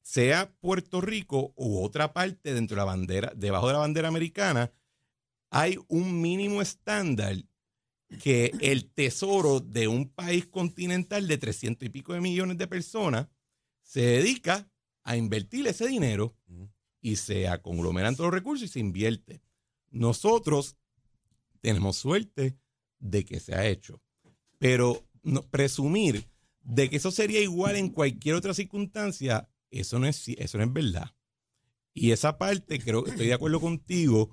sea 0.01 0.55
Puerto 0.61 1.03
Rico 1.03 1.53
u 1.55 1.83
otra 1.83 2.15
parte 2.15 2.55
dentro 2.55 2.77
de 2.77 2.79
la 2.79 2.85
bandera, 2.87 3.33
debajo 3.37 3.67
de 3.67 3.75
la 3.75 3.81
bandera 3.81 4.09
americana, 4.09 4.73
hay 5.51 5.77
un 5.89 6.23
mínimo 6.23 6.63
estándar 6.63 7.37
que 8.23 8.53
el 8.61 8.87
tesoro 8.87 9.61
de 9.61 9.87
un 9.89 10.09
país 10.09 10.47
continental 10.47 11.29
de 11.29 11.39
300 11.39 11.87
y 11.87 11.91
pico 11.91 12.15
de 12.15 12.21
millones 12.21 12.57
de 12.59 12.67
personas 12.67 13.29
se 13.83 14.01
dedica 14.01 14.69
a 15.05 15.17
invertir 15.17 15.67
ese 15.67 15.87
dinero 15.87 16.35
y 17.01 17.17
se 17.17 17.47
conglomeran 17.63 18.17
todos 18.17 18.29
los 18.31 18.35
recursos 18.41 18.69
y 18.69 18.73
se 18.73 18.81
invierte. 18.81 19.43
Nosotros 19.91 20.77
tenemos 21.61 21.97
suerte 21.97 22.57
de 22.99 23.25
que 23.25 23.41
se 23.41 23.55
ha 23.55 23.67
hecho, 23.67 24.01
pero 24.59 25.05
no- 25.23 25.47
presumir 25.47 26.27
de 26.63 26.91
que 26.91 26.97
eso 26.97 27.11
sería 27.11 27.41
igual 27.41 27.77
en 27.77 27.89
cualquier 27.91 28.35
otra 28.35 28.53
circunstancia, 28.55 29.49
eso 29.71 29.99
no 29.99 30.07
es, 30.07 30.29
eso 30.29 30.59
no 30.59 30.65
es 30.65 30.73
verdad. 30.73 31.15
Y 31.95 32.13
esa 32.13 32.39
parte, 32.39 32.79
creo 32.79 33.03
que 33.03 33.11
estoy 33.11 33.27
de 33.27 33.35
acuerdo 33.35 33.61
contigo, 33.61 34.31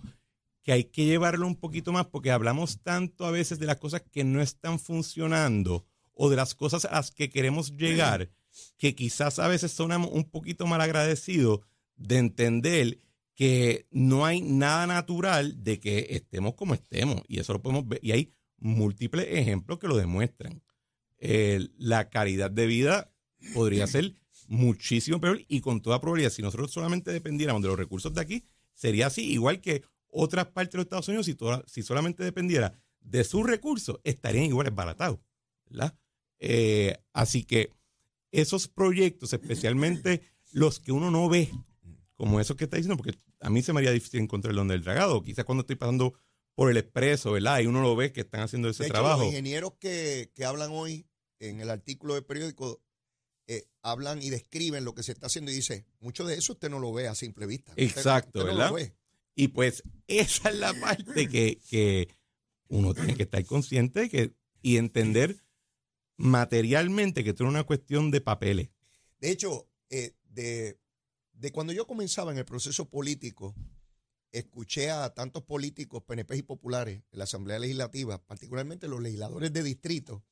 que 0.65 0.71
hay 0.71 0.85
que 0.85 1.05
llevarlo 1.05 1.45
un 1.45 1.55
poquito 1.55 1.91
más 1.91 2.07
porque 2.07 2.31
hablamos 2.31 2.81
tanto 2.81 3.25
a 3.25 3.31
veces 3.31 3.59
de 3.59 3.67
las 3.67 3.77
cosas 3.77 4.01
que 4.11 4.23
no 4.23 4.41
están 4.41 4.79
funcionando 4.79 5.85
o 6.11 6.27
de 6.27 6.35
las 6.35 6.55
cosas 6.55 6.85
a 6.85 6.93
las 6.93 7.11
que 7.11 7.29
queremos 7.29 7.77
llegar, 7.77 8.31
que 8.75 8.95
quizás 8.95 9.37
a 9.37 9.47
veces 9.47 9.71
sonamos 9.71 10.09
un 10.11 10.23
poquito 10.23 10.65
mal 10.65 10.81
agradecidos 10.81 11.59
de 11.97 12.17
entender 12.17 12.99
que 13.35 13.85
no 13.91 14.25
hay 14.25 14.41
nada 14.41 14.87
natural 14.87 15.63
de 15.63 15.79
que 15.79 16.07
estemos 16.09 16.55
como 16.55 16.73
estemos. 16.73 17.21
Y 17.27 17.39
eso 17.39 17.53
lo 17.53 17.61
podemos 17.61 17.87
ver. 17.87 17.99
Y 18.01 18.13
hay 18.13 18.33
múltiples 18.57 19.27
ejemplos 19.29 19.77
que 19.77 19.87
lo 19.87 19.97
demuestran. 19.97 20.63
Eh, 21.19 21.67
la 21.77 22.09
calidad 22.09 22.49
de 22.49 22.65
vida 22.65 23.13
podría 23.53 23.85
ser 23.85 24.15
muchísimo 24.47 25.21
peor 25.21 25.43
y 25.47 25.61
con 25.61 25.81
toda 25.81 26.01
probabilidad, 26.01 26.31
si 26.31 26.41
nosotros 26.41 26.71
solamente 26.71 27.11
dependiéramos 27.11 27.61
de 27.61 27.67
los 27.67 27.77
recursos 27.77 28.15
de 28.15 28.21
aquí, 28.21 28.45
sería 28.73 29.07
así, 29.07 29.31
igual 29.31 29.61
que 29.61 29.83
otras 30.17 30.47
partes 30.47 30.71
de 30.73 30.77
los 30.77 30.85
Estados 30.85 31.07
Unidos, 31.07 31.25
si, 31.25 31.35
toda- 31.35 31.63
si 31.67 31.83
solamente 31.83 32.23
dependiera 32.23 32.73
de 33.01 33.23
sus 33.23 33.45
recursos, 33.45 33.99
estarían 34.03 34.45
igual 34.45 34.65
desbaratados. 34.65 35.19
¿verdad? 35.67 35.97
Eh, 36.39 36.95
así 37.13 37.43
que 37.43 37.71
esos 38.31 38.67
proyectos, 38.67 39.33
especialmente 39.33 40.21
los 40.51 40.79
que 40.79 40.91
uno 40.91 41.11
no 41.11 41.27
ve, 41.29 41.49
como 42.15 42.39
esos 42.39 42.55
que 42.55 42.63
está 42.65 42.77
diciendo, 42.77 42.97
porque 43.01 43.17
a 43.41 43.49
mí 43.49 43.61
se 43.61 43.73
me 43.73 43.79
haría 43.79 43.91
difícil 43.91 44.21
encontrar 44.21 44.51
el 44.51 44.57
don 44.57 44.67
del 44.67 44.83
dragado, 44.83 45.21
quizás 45.23 45.43
cuando 45.45 45.61
estoy 45.61 45.75
pasando 45.75 46.13
por 46.55 46.71
el 46.71 46.77
expreso, 46.77 47.31
¿verdad? 47.33 47.59
Y 47.59 47.65
uno 47.67 47.81
lo 47.81 47.95
ve 47.95 48.13
que 48.13 48.21
están 48.21 48.41
haciendo 48.41 48.69
ese 48.69 48.83
De 48.83 48.87
hecho, 48.87 48.93
trabajo. 48.93 49.19
Los 49.19 49.27
ingenieros 49.29 49.73
que, 49.79 50.31
que 50.33 50.45
hablan 50.45 50.71
hoy 50.71 51.05
en 51.39 51.59
el 51.59 51.69
artículo 51.69 52.13
del 52.13 52.23
periódico 52.25 52.81
eh, 53.47 53.67
hablan 53.81 54.21
y 54.23 54.29
describen 54.29 54.85
lo 54.85 54.95
que 54.95 55.03
se 55.03 55.11
está 55.11 55.27
haciendo 55.27 55.51
y 55.51 55.55
dice, 55.55 55.85
mucho 55.99 56.25
de 56.25 56.35
eso 56.35 56.53
usted 56.53 56.69
no 56.69 56.79
lo 56.79 56.93
ve 56.93 57.07
a 57.09 57.15
simple 57.15 57.45
vista. 57.45 57.73
Exacto, 57.75 58.39
usted 58.39 58.51
no 58.51 58.55
¿verdad? 58.57 58.69
lo 58.69 58.75
ve. 58.75 58.95
Y 59.35 59.49
pues 59.49 59.83
esa 60.07 60.49
es 60.49 60.55
la 60.57 60.73
parte 60.73 61.27
que, 61.27 61.59
que 61.69 62.07
uno 62.67 62.93
tiene 62.93 63.15
que 63.15 63.23
estar 63.23 63.43
consciente 63.45 64.01
de 64.01 64.09
que, 64.09 64.33
y 64.61 64.77
entender 64.77 65.37
materialmente 66.17 67.23
que 67.23 67.31
esto 67.31 67.43
es 67.43 67.49
una 67.49 67.63
cuestión 67.63 68.11
de 68.11 68.21
papeles. 68.21 68.69
De 69.19 69.31
hecho, 69.31 69.67
eh, 69.89 70.13
de, 70.29 70.79
de 71.33 71.51
cuando 71.51 71.73
yo 71.73 71.87
comenzaba 71.87 72.31
en 72.31 72.37
el 72.37 72.45
proceso 72.45 72.89
político, 72.89 73.55
escuché 74.31 74.89
a 74.91 75.13
tantos 75.13 75.43
políticos, 75.43 76.03
PNP 76.03 76.37
y 76.37 76.41
populares, 76.43 77.03
en 77.11 77.17
la 77.17 77.23
Asamblea 77.25 77.59
Legislativa, 77.59 78.23
particularmente 78.25 78.87
los 78.87 79.01
legisladores 79.01 79.51
de 79.53 79.63
distrito, 79.63 80.23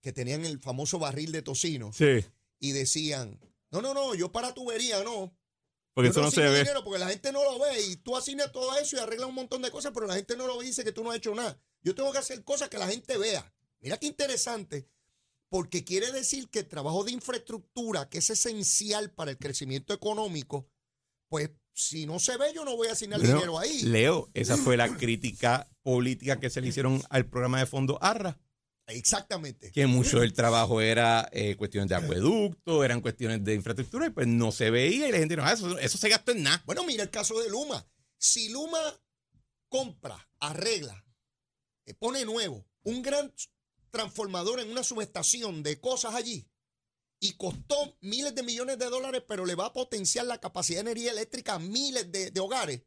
que 0.00 0.12
tenían 0.12 0.44
el 0.44 0.58
famoso 0.58 0.98
barril 0.98 1.32
de 1.32 1.42
tocino 1.42 1.92
Sí. 1.92 2.24
y 2.58 2.72
decían, 2.72 3.38
no, 3.70 3.80
no, 3.82 3.94
no, 3.94 4.14
yo 4.14 4.32
para 4.32 4.52
tubería 4.54 5.02
no. 5.04 5.34
Porque 5.94 6.10
eso 6.10 6.22
no 6.22 6.30
se 6.30 6.40
ve. 6.40 6.60
dinero 6.60 6.82
porque 6.84 6.98
la 6.98 7.08
gente 7.08 7.32
no 7.32 7.44
lo 7.44 7.58
ve 7.58 7.82
y 7.82 7.96
tú 7.96 8.16
asignas 8.16 8.50
todo 8.50 8.76
eso 8.78 8.96
y 8.96 9.00
arreglas 9.00 9.28
un 9.28 9.34
montón 9.34 9.60
de 9.60 9.70
cosas, 9.70 9.92
pero 9.92 10.06
la 10.06 10.14
gente 10.14 10.36
no 10.36 10.46
lo 10.46 10.58
ve 10.58 10.64
y 10.64 10.68
dice 10.68 10.84
que 10.84 10.92
tú 10.92 11.04
no 11.04 11.10
has 11.10 11.18
hecho 11.18 11.34
nada. 11.34 11.60
Yo 11.82 11.94
tengo 11.94 12.12
que 12.12 12.18
hacer 12.18 12.42
cosas 12.44 12.68
que 12.68 12.78
la 12.78 12.88
gente 12.88 13.18
vea. 13.18 13.52
Mira 13.80 13.98
qué 13.98 14.06
interesante, 14.06 14.88
porque 15.48 15.84
quiere 15.84 16.12
decir 16.12 16.48
que 16.48 16.60
el 16.60 16.68
trabajo 16.68 17.04
de 17.04 17.12
infraestructura, 17.12 18.08
que 18.08 18.18
es 18.18 18.30
esencial 18.30 19.10
para 19.10 19.32
el 19.32 19.38
crecimiento 19.38 19.92
económico, 19.92 20.68
pues 21.28 21.50
si 21.74 22.06
no 22.06 22.18
se 22.18 22.36
ve, 22.36 22.52
yo 22.54 22.64
no 22.64 22.76
voy 22.76 22.88
a 22.88 22.92
asignar 22.92 23.20
dinero 23.20 23.58
ahí. 23.58 23.82
Leo, 23.82 24.30
esa 24.34 24.56
fue 24.56 24.76
la 24.76 24.96
crítica 24.96 25.68
política 25.82 26.38
que 26.38 26.50
se 26.50 26.60
le 26.60 26.68
hicieron 26.68 27.02
al 27.10 27.26
programa 27.26 27.58
de 27.58 27.66
fondo 27.66 27.98
ARRA. 28.02 28.38
Exactamente. 28.86 29.70
que 29.70 29.86
mucho 29.86 30.20
del 30.20 30.32
trabajo 30.32 30.80
era 30.80 31.28
eh, 31.32 31.56
cuestiones 31.56 31.88
de 31.88 31.94
acueducto, 31.94 32.84
eran 32.84 33.00
cuestiones 33.00 33.42
de 33.44 33.54
infraestructura, 33.54 34.06
y 34.06 34.10
pues 34.10 34.26
no 34.26 34.52
se 34.52 34.70
veía 34.70 35.08
y 35.08 35.12
la 35.12 35.18
gente 35.18 35.36
no, 35.36 35.44
ah, 35.44 35.52
eso, 35.52 35.78
eso 35.78 35.98
se 35.98 36.08
gastó 36.08 36.32
en 36.32 36.42
nada. 36.42 36.62
Bueno, 36.66 36.84
mira 36.84 37.02
el 37.02 37.10
caso 37.10 37.40
de 37.40 37.48
Luma. 37.48 37.86
Si 38.18 38.48
Luma 38.50 38.80
compra, 39.68 40.28
arregla, 40.40 41.04
eh, 41.86 41.94
pone 41.94 42.24
nuevo 42.24 42.66
un 42.84 43.02
gran 43.02 43.32
transformador 43.90 44.60
en 44.60 44.70
una 44.70 44.82
subestación 44.82 45.62
de 45.62 45.80
cosas 45.80 46.14
allí 46.14 46.48
y 47.20 47.36
costó 47.36 47.96
miles 48.00 48.34
de 48.34 48.42
millones 48.42 48.78
de 48.78 48.86
dólares, 48.86 49.22
pero 49.28 49.46
le 49.46 49.54
va 49.54 49.66
a 49.66 49.72
potenciar 49.72 50.26
la 50.26 50.40
capacidad 50.40 50.78
de 50.78 50.90
energía 50.90 51.12
eléctrica 51.12 51.54
a 51.54 51.58
miles 51.60 52.10
de, 52.10 52.30
de 52.30 52.40
hogares. 52.40 52.82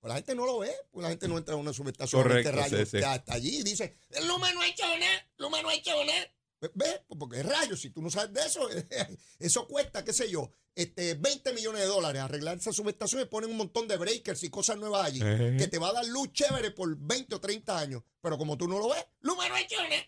Pues 0.00 0.08
la 0.10 0.14
gente 0.16 0.34
no 0.34 0.46
lo 0.46 0.58
ve, 0.60 0.72
pues 0.90 1.02
la 1.02 1.10
gente 1.10 1.26
no 1.26 1.38
entra 1.38 1.54
a 1.54 1.56
una 1.56 1.72
subestación 1.72 2.22
Correcto, 2.22 2.50
este 2.50 2.60
rayo 2.60 2.78
sí, 2.78 2.86
sí. 2.86 3.00
ya 3.00 3.16
está 3.16 3.34
allí 3.34 3.58
y 3.58 3.62
dice, 3.62 3.96
Luma 4.26 4.52
no 4.52 4.60
ha 4.60 4.68
hecho 4.68 4.84
nada, 4.86 5.28
Luma 5.38 5.60
no 5.60 5.68
ha 5.68 5.74
hecho 5.74 5.92
nada. 6.04 6.32
Ve, 6.60 6.70
ve, 6.74 7.04
pues 7.06 7.18
porque 7.18 7.40
es 7.40 7.46
rayo, 7.46 7.76
si 7.76 7.90
tú 7.90 8.00
no 8.02 8.10
sabes 8.10 8.32
de 8.32 8.40
eso, 8.42 8.68
eso 9.38 9.66
cuesta, 9.66 10.04
qué 10.04 10.12
sé 10.12 10.30
yo, 10.30 10.52
este, 10.74 11.14
20 11.14 11.52
millones 11.52 11.80
de 11.82 11.88
dólares 11.88 12.22
arreglar 12.22 12.56
esa 12.56 12.72
subestación 12.72 13.22
y 13.22 13.24
ponen 13.24 13.50
un 13.50 13.56
montón 13.56 13.88
de 13.88 13.96
breakers 13.96 14.44
y 14.44 14.50
cosas 14.50 14.76
nuevas 14.76 15.06
allí, 15.06 15.20
Ejé. 15.20 15.56
que 15.56 15.66
te 15.66 15.78
va 15.78 15.88
a 15.88 15.92
dar 15.94 16.06
luz 16.06 16.32
chévere 16.32 16.70
por 16.70 16.96
20 16.96 17.34
o 17.34 17.40
30 17.40 17.78
años, 17.78 18.02
pero 18.20 18.38
como 18.38 18.56
tú 18.56 18.68
no 18.68 18.78
lo 18.78 18.90
ves, 18.90 19.04
Luma 19.20 19.48
no 19.48 19.56
ha 19.56 19.60
hecho 19.60 19.82
nada. 19.82 20.02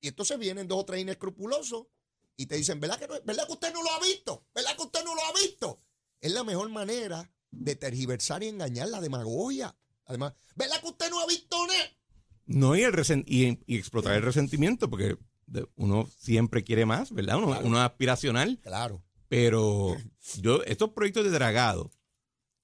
Y 0.00 0.08
entonces 0.08 0.38
vienen 0.38 0.68
dos 0.68 0.78
o 0.78 0.84
tres 0.84 1.00
inescrupulosos 1.00 1.86
y 2.36 2.46
te 2.46 2.56
dicen, 2.56 2.78
¿verdad 2.78 2.98
que, 2.98 3.08
no, 3.08 3.14
¿verdad 3.24 3.46
que 3.46 3.52
usted 3.52 3.72
no 3.72 3.82
lo 3.82 3.90
ha 3.90 4.00
visto? 4.00 4.46
¿Verdad 4.54 4.76
que 4.76 4.82
usted 4.82 5.04
no 5.04 5.14
lo 5.14 5.24
ha 5.24 5.32
visto? 5.32 5.80
Es 6.20 6.32
la 6.32 6.44
mejor 6.44 6.68
manera 6.70 7.28
de 7.52 7.76
tergiversar 7.76 8.42
y 8.42 8.48
engañar 8.48 8.88
la 8.88 9.00
demagogia. 9.00 9.76
Además, 10.06 10.34
¿verdad 10.56 10.80
que 10.80 10.88
usted 10.88 11.10
no 11.10 11.20
ha 11.20 11.26
visto 11.26 11.56
nada? 11.66 11.78
No, 12.46 12.74
y, 12.74 12.82
el 12.82 12.92
resen- 12.92 13.24
y, 13.26 13.58
y 13.72 13.78
explotar 13.78 14.14
el 14.14 14.22
resentimiento, 14.22 14.90
porque 14.90 15.16
uno 15.76 16.08
siempre 16.18 16.64
quiere 16.64 16.84
más, 16.84 17.12
¿verdad? 17.12 17.36
Uno, 17.38 17.46
Claro. 17.48 17.66
uno 17.66 17.78
es 17.78 17.84
aspiracional, 17.84 18.58
Claro. 18.62 19.02
pero 19.28 19.96
yo, 20.40 20.62
estos 20.64 20.90
proyectos 20.90 21.24
de 21.24 21.30
dragado, 21.30 21.92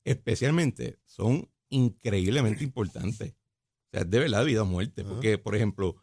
especialmente, 0.04 0.98
son 1.06 1.48
increíblemente 1.68 2.64
importantes. 2.64 3.32
O 3.32 3.90
sea, 3.92 4.00
es 4.02 4.10
de 4.10 4.18
verdad 4.18 4.44
vida 4.44 4.62
o 4.62 4.66
muerte. 4.66 5.02
Ajá. 5.02 5.10
Porque, 5.10 5.38
por 5.38 5.54
ejemplo, 5.54 5.96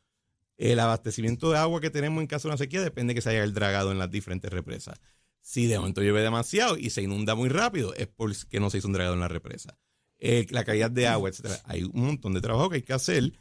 el 0.57 0.79
abastecimiento 0.79 1.51
de 1.51 1.57
agua 1.57 1.81
que 1.81 1.89
tenemos 1.89 2.21
en 2.21 2.27
caso 2.27 2.47
de 2.47 2.51
una 2.53 2.57
sequía 2.57 2.81
depende 2.81 3.11
de 3.11 3.15
que 3.15 3.21
se 3.21 3.29
haya 3.31 3.43
el 3.43 3.53
dragado 3.53 3.91
en 3.91 3.99
las 3.99 4.09
diferentes 4.09 4.51
represas. 4.51 4.99
Si 5.47 5.67
de 5.67 5.77
momento 5.77 6.01
llueve 6.01 6.21
demasiado 6.23 6.75
y 6.75 6.89
se 6.89 7.03
inunda 7.03 7.35
muy 7.35 7.49
rápido, 7.49 7.93
es 7.93 8.07
porque 8.07 8.59
no 8.59 8.71
se 8.71 8.79
hizo 8.79 8.87
un 8.87 8.93
dragado 8.93 9.13
en 9.13 9.19
la 9.19 9.27
represa. 9.27 9.77
Eh, 10.17 10.47
la 10.49 10.63
calidad 10.65 10.89
de 10.89 11.05
agua, 11.05 11.29
etcétera. 11.29 11.61
Hay 11.65 11.83
un 11.83 11.91
montón 12.07 12.33
de 12.33 12.41
trabajo 12.41 12.67
que 12.69 12.77
hay 12.77 12.81
que 12.81 12.93
hacer 12.93 13.31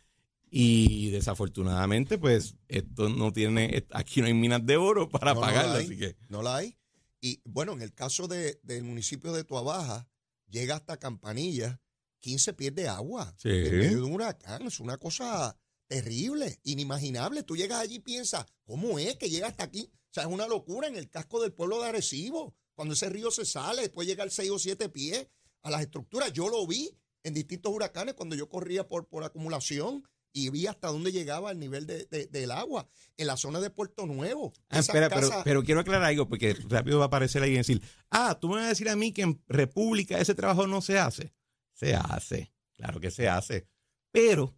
y 0.51 1.09
desafortunadamente, 1.11 2.19
pues, 2.19 2.57
esto 2.69 3.09
no 3.09 3.33
tiene, 3.33 3.87
aquí 3.91 4.21
no 4.21 4.27
hay 4.27 4.35
minas 4.35 4.65
de 4.67 4.77
oro 4.77 5.09
para 5.09 5.33
No, 5.33 5.41
no 5.41 5.47
pagarlo, 5.47 5.73
la 5.73 5.79
hay, 5.79 5.85
así 5.87 5.97
que. 5.97 6.17
No 6.29 6.43
la 6.43 6.57
hay. 6.57 6.77
Y 7.23 7.41
bueno, 7.45 7.73
en 7.73 7.81
el 7.81 7.95
caso 7.95 8.29
de- 8.29 8.61
del 8.63 8.85
municipio 8.85 9.33
de 9.33 9.45
Tuabaja, 9.45 10.07
llega 10.51 10.75
hasta 10.77 10.99
Campanilla 10.99 11.81
15 12.21 12.53
pies 12.53 12.75
de 12.75 12.87
agua 12.87 13.35
Sí. 13.39 13.49
en 13.49 13.79
medio 13.79 13.97
de 13.97 14.03
un 14.03 14.13
huracán. 14.13 14.63
Es 14.67 14.79
una 14.79 14.99
cosa 14.99 15.57
terrible, 15.87 16.61
inimaginable. 16.65 17.43
Tú 17.45 17.57
llegas 17.57 17.81
allí 17.81 17.97
y 17.97 18.01
piensas, 18.01 18.45
¿cómo 18.65 18.99
es 18.99 19.17
que 19.17 19.31
llega 19.31 19.49
hasta 19.49 19.65
aquí? 19.65 19.91
O 20.15 20.21
sea, 20.21 20.23
es 20.23 20.29
una 20.29 20.47
locura 20.47 20.87
en 20.87 20.95
el 20.97 21.11
casco 21.11 21.43
del 21.43 21.53
pueblo 21.53 21.83
de 21.83 21.89
Arecibo. 21.89 22.55
Cuando 22.77 22.95
ese 22.95 23.09
río 23.09 23.33
se 23.33 23.45
sale, 23.45 23.83
después 23.83 24.07
llegar 24.07 24.31
6 24.31 24.49
o 24.53 24.59
7 24.61 24.89
pies 24.89 25.27
a 25.63 25.71
las 25.71 25.81
estructuras. 25.81 26.33
Yo 26.33 26.49
lo 26.49 26.65
vi 26.69 26.97
en 27.25 27.35
distintos 27.35 27.73
huracanes 27.73 28.15
cuando 28.15 28.37
yo 28.37 28.49
corría 28.49 28.87
por, 28.87 29.09
por 29.09 29.25
acumulación 29.25 30.07
y 30.33 30.51
vi 30.51 30.69
hasta 30.69 30.87
dónde 30.89 31.11
llegaba 31.11 31.51
el 31.51 31.59
nivel 31.59 31.87
de- 31.89 32.05
de- 32.07 32.27
del 32.29 32.53
agua. 32.53 32.89
En 33.17 33.27
la 33.27 33.37
zona 33.37 33.59
de 33.61 33.71
Puerto 33.71 34.07
Nuevo. 34.07 34.53
Ah, 34.69 34.79
espera, 34.81 35.09
pero 35.45 35.65
quiero 35.65 35.81
aclarar 35.81 36.05
algo, 36.05 36.29
porque 36.29 36.55
rápido 36.69 36.99
va 36.99 37.05
a 37.05 37.07
aparecer 37.09 37.43
alguien 37.43 37.57
y 37.57 37.59
decir, 37.67 37.83
ah, 38.11 38.39
tú 38.41 38.51
me 38.51 38.57
vas 38.57 38.67
a 38.67 38.69
decir 38.69 38.89
a 38.89 38.95
mí 38.97 39.13
que 39.13 39.23
en 39.23 39.43
República 39.49 40.21
ese 40.21 40.37
trabajo 40.37 40.69
no 40.69 40.81
se 40.81 40.97
hace. 40.97 41.35
Se 41.73 41.97
hace, 41.97 42.53
claro 42.75 43.01
que 43.01 43.11
se 43.11 43.29
hace. 43.29 43.67
Pero 44.13 44.57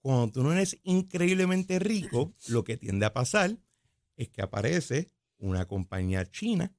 cuando 0.00 0.32
tú 0.32 0.42
no 0.42 0.52
eres 0.54 0.78
increíblemente 0.84 1.78
rico, 1.78 2.32
lo 2.48 2.64
que 2.64 2.78
tiende 2.78 3.04
a 3.04 3.12
pasar 3.12 3.58
es 4.20 4.28
que 4.28 4.42
aparece 4.42 5.10
una 5.38 5.66
compañía 5.66 6.30
china 6.30 6.74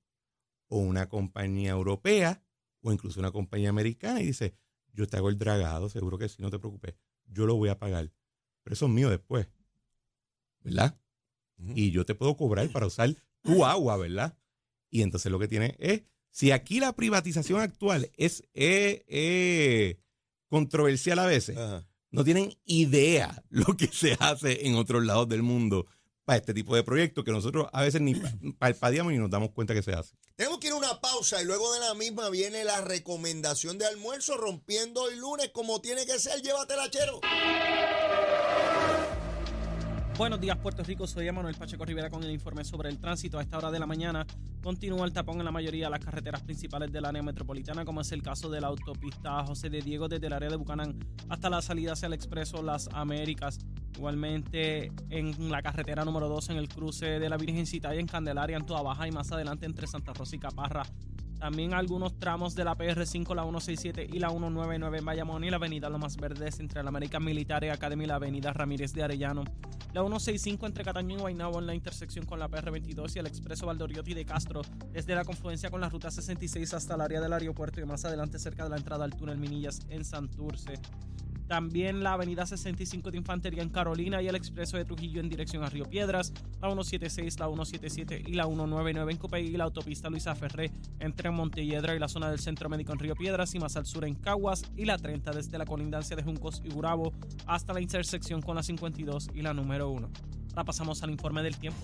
o 0.68 0.78
una 0.78 1.10
compañía 1.10 1.72
europea 1.72 2.44
o 2.82 2.92
incluso 2.92 3.20
una 3.20 3.32
compañía 3.32 3.70
americana 3.70 4.22
y 4.22 4.28
dice, 4.28 4.54
yo 4.94 5.08
te 5.08 5.18
hago 5.18 5.30
el 5.30 5.40
dragado, 5.40 5.90
seguro 5.90 6.20
que 6.20 6.30
sí, 6.30 6.40
no 6.40 6.52
te 6.52 6.60
preocupes, 6.60 6.94
yo 7.26 7.48
lo 7.48 7.56
voy 7.56 7.70
a 7.70 7.80
pagar, 7.80 8.12
pero 8.64 8.76
eso 8.76 8.86
es 8.86 8.92
mío 8.92 9.10
después, 9.10 9.48
¿verdad? 10.60 11.00
Y 11.58 11.90
yo 11.90 12.06
te 12.06 12.14
puedo 12.14 12.38
cobrar 12.38 12.70
para 12.70 12.86
usar 12.86 13.16
tu 13.42 13.66
agua, 13.66 13.98
¿verdad? 13.98 14.38
Y 14.92 15.02
entonces 15.02 15.32
lo 15.32 15.40
que 15.40 15.48
tiene 15.48 15.76
es, 15.80 16.04
si 16.30 16.52
aquí 16.52 16.80
la 16.80 16.94
privatización 16.94 17.60
actual 17.60 18.12
es 18.18 18.44
eh, 18.54 19.04
eh, 19.08 20.00
controversial 20.48 21.18
a 21.18 21.26
veces, 21.26 21.58
no 22.12 22.24
tienen 22.24 22.54
idea 22.66 23.44
lo 23.50 23.76
que 23.76 23.88
se 23.88 24.16
hace 24.20 24.68
en 24.68 24.76
otros 24.76 25.04
lados 25.04 25.28
del 25.28 25.42
mundo 25.42 25.88
para 26.26 26.38
este 26.38 26.54
tipo 26.54 26.76
de 26.76 26.84
proyectos 26.84 27.24
que 27.24 27.32
nosotros 27.32 27.68
a 27.74 27.82
veces 27.82 28.02
ni 28.02 28.16
pa- 28.16 28.32
palpadeamos 28.60 29.12
ni 29.12 29.20
nos 29.20 29.30
damos 29.30 29.52
cuenta 29.52 29.74
que 29.74 29.82
se 29.82 29.94
hace. 29.94 30.16
Tenemos 30.36 30.60
que 30.60 30.68
ir 30.68 30.74
a 30.74 30.78
una 30.78 31.00
pausa 31.02 31.42
y 31.42 31.46
luego 31.46 31.74
de 31.74 31.80
la 31.80 31.94
misma 31.94 32.30
viene 32.30 32.64
la 32.64 32.82
recomendación 32.82 33.78
de 33.78 33.86
almuerzo 33.86 34.38
rompiendo 34.38 35.10
el 35.10 35.20
lunes 35.20 35.50
como 35.54 35.82
tiene 35.82 36.06
que 36.06 36.20
ser. 36.20 36.42
Llévatela, 36.42 36.90
chero. 36.90 37.20
Buenos 40.18 40.40
días, 40.40 40.58
Puerto 40.58 40.84
Rico. 40.84 41.08
Soy 41.08 41.28
Emanuel 41.28 41.56
Pacheco 41.56 41.84
Rivera 41.84 42.10
con 42.12 42.24
el 42.24 42.30
informe 42.30 42.64
sobre 42.64 42.90
el 42.90 43.00
tránsito. 43.00 43.40
A 43.40 43.42
esta 43.42 43.58
hora 43.58 43.72
de 43.72 43.80
la 43.80 43.88
mañana 43.88 44.28
continúa 44.62 45.06
el 45.06 45.14
tapón 45.14 45.40
en 45.40 45.46
la 45.46 45.52
mayoría 45.52 45.86
de 45.86 45.92
las 45.92 46.00
carreteras 46.06 46.44
principales 46.44 46.92
del 46.92 47.06
área 47.06 47.24
metropolitana, 47.24 47.86
como 47.86 48.02
es 48.02 48.12
el 48.12 48.22
caso 48.22 48.48
de 48.50 48.62
la 48.62 48.68
autopista 48.68 49.44
José 49.46 49.70
de 49.72 49.82
Diego 49.82 50.08
desde 50.08 50.28
el 50.28 50.34
área 50.34 50.50
de 50.50 50.58
Bucanán 50.58 51.00
hasta 51.30 51.50
la 51.50 51.62
salida 51.64 51.94
hacia 51.94 52.06
el 52.06 52.14
expreso 52.14 52.62
Las 52.62 52.88
Américas. 52.94 53.60
Igualmente 53.96 54.92
en 55.10 55.52
la 55.52 55.62
carretera 55.62 56.06
número 56.06 56.28
2 56.30 56.52
en 56.52 56.58
el 56.58 56.70
cruce 56.70 57.20
de 57.20 57.30
la 57.30 57.38
Virgencita 57.38 57.94
y 57.96 58.00
en 58.00 58.08
Candelaria, 58.08 58.58
en 58.58 58.66
Toda 58.66 58.82
Baja 58.82 59.08
y 59.08 59.12
más 59.12 59.32
adelante 59.32 59.66
entre 59.66 59.88
Santa 59.88 60.14
Rosa 60.14 60.36
y 60.36 60.40
Caparra. 60.40 60.84
También 61.42 61.74
algunos 61.74 62.20
tramos 62.20 62.54
de 62.54 62.64
la 62.64 62.78
PR5, 62.78 63.34
la 63.34 63.42
167 63.42 64.08
y 64.14 64.20
la 64.20 64.30
199 64.30 65.00
en 65.00 65.06
Bayamón 65.06 65.44
y 65.44 65.50
la 65.50 65.56
avenida 65.56 65.90
Lomas 65.90 66.16
Verdes 66.16 66.60
entre 66.60 66.84
la 66.84 66.90
American 66.90 67.26
Military 67.26 67.70
Academy 67.70 68.04
y 68.04 68.08
la 68.08 68.16
avenida 68.18 68.54
Ramírez 68.54 68.94
de 68.94 69.02
Arellano. 69.02 69.44
La 69.92 70.02
165 70.02 70.68
entre 70.68 70.84
Cataño 70.84 71.18
y 71.18 71.20
Guaynabo 71.20 71.58
en 71.58 71.66
la 71.66 71.74
intersección 71.74 72.28
con 72.28 72.38
la 72.38 72.48
PR22 72.48 73.16
y 73.16 73.20
el 73.20 73.26
expreso 73.26 73.66
Valdoriotti 73.66 74.14
de 74.14 74.24
Castro 74.24 74.62
desde 74.92 75.16
la 75.16 75.26
confluencia 75.26 75.72
con 75.72 75.82
la 75.82 75.90
ruta 75.90 76.12
66 76.12 76.76
hasta 76.76 76.94
el 76.94 77.02
área 77.02 77.20
del 77.20 77.34
aeropuerto 77.34 77.82
y 77.82 77.86
más 77.86 78.06
adelante 78.06 78.38
cerca 78.38 78.66
de 78.66 78.70
la 78.70 78.78
entrada 78.78 79.04
al 79.04 79.16
túnel 79.16 79.40
Minillas 79.40 79.80
en 79.90 80.06
Santurce. 80.06 80.80
También 81.52 82.02
la 82.02 82.14
avenida 82.14 82.46
65 82.46 83.12
de 83.12 83.18
Infantería 83.18 83.62
en 83.62 83.68
Carolina 83.68 84.22
y 84.22 84.28
el 84.30 84.36
expreso 84.36 84.78
de 84.78 84.86
Trujillo 84.86 85.20
en 85.20 85.28
dirección 85.28 85.66
a 85.66 85.70
Río 85.70 85.84
Piedras, 85.84 86.32
la 86.62 86.70
176, 86.70 87.40
la 87.40 87.48
177 87.48 88.24
y 88.26 88.36
la 88.36 88.46
199 88.46 89.12
en 89.12 89.18
Copey 89.18 89.48
y 89.48 89.58
la 89.58 89.66
autopista 89.66 90.10
Luisa 90.10 90.34
Ferré 90.34 90.72
entre 91.02 91.30
Montelledra 91.32 91.96
y 91.96 92.00
la 92.00 92.08
zona 92.08 92.30
del 92.30 92.40
Centro 92.40 92.70
Médico 92.70 92.94
en 92.94 93.00
Río 93.00 93.16
Piedras 93.16 93.54
y 93.56 93.60
más 93.60 93.76
al 93.78 93.86
sur 93.86 94.06
en 94.06 94.16
Caguas 94.16 94.64
y 94.76 94.86
la 94.86 94.98
30 94.98 95.32
desde 95.32 95.58
la 95.58 95.66
colindancia 95.66 96.16
de 96.16 96.24
Juncos 96.24 96.62
y 96.64 96.70
Gurabo 96.70 97.14
hasta 97.46 97.74
la 97.74 97.82
intersección 97.82 98.42
con 98.42 98.56
la 98.56 98.64
52 98.64 99.30
y 99.34 99.42
la 99.42 99.54
número 99.54 99.90
1. 99.90 100.10
Ahora 100.50 100.64
pasamos 100.66 101.02
al 101.04 101.12
informe 101.12 101.44
del 101.44 101.58
tiempo. 101.58 101.80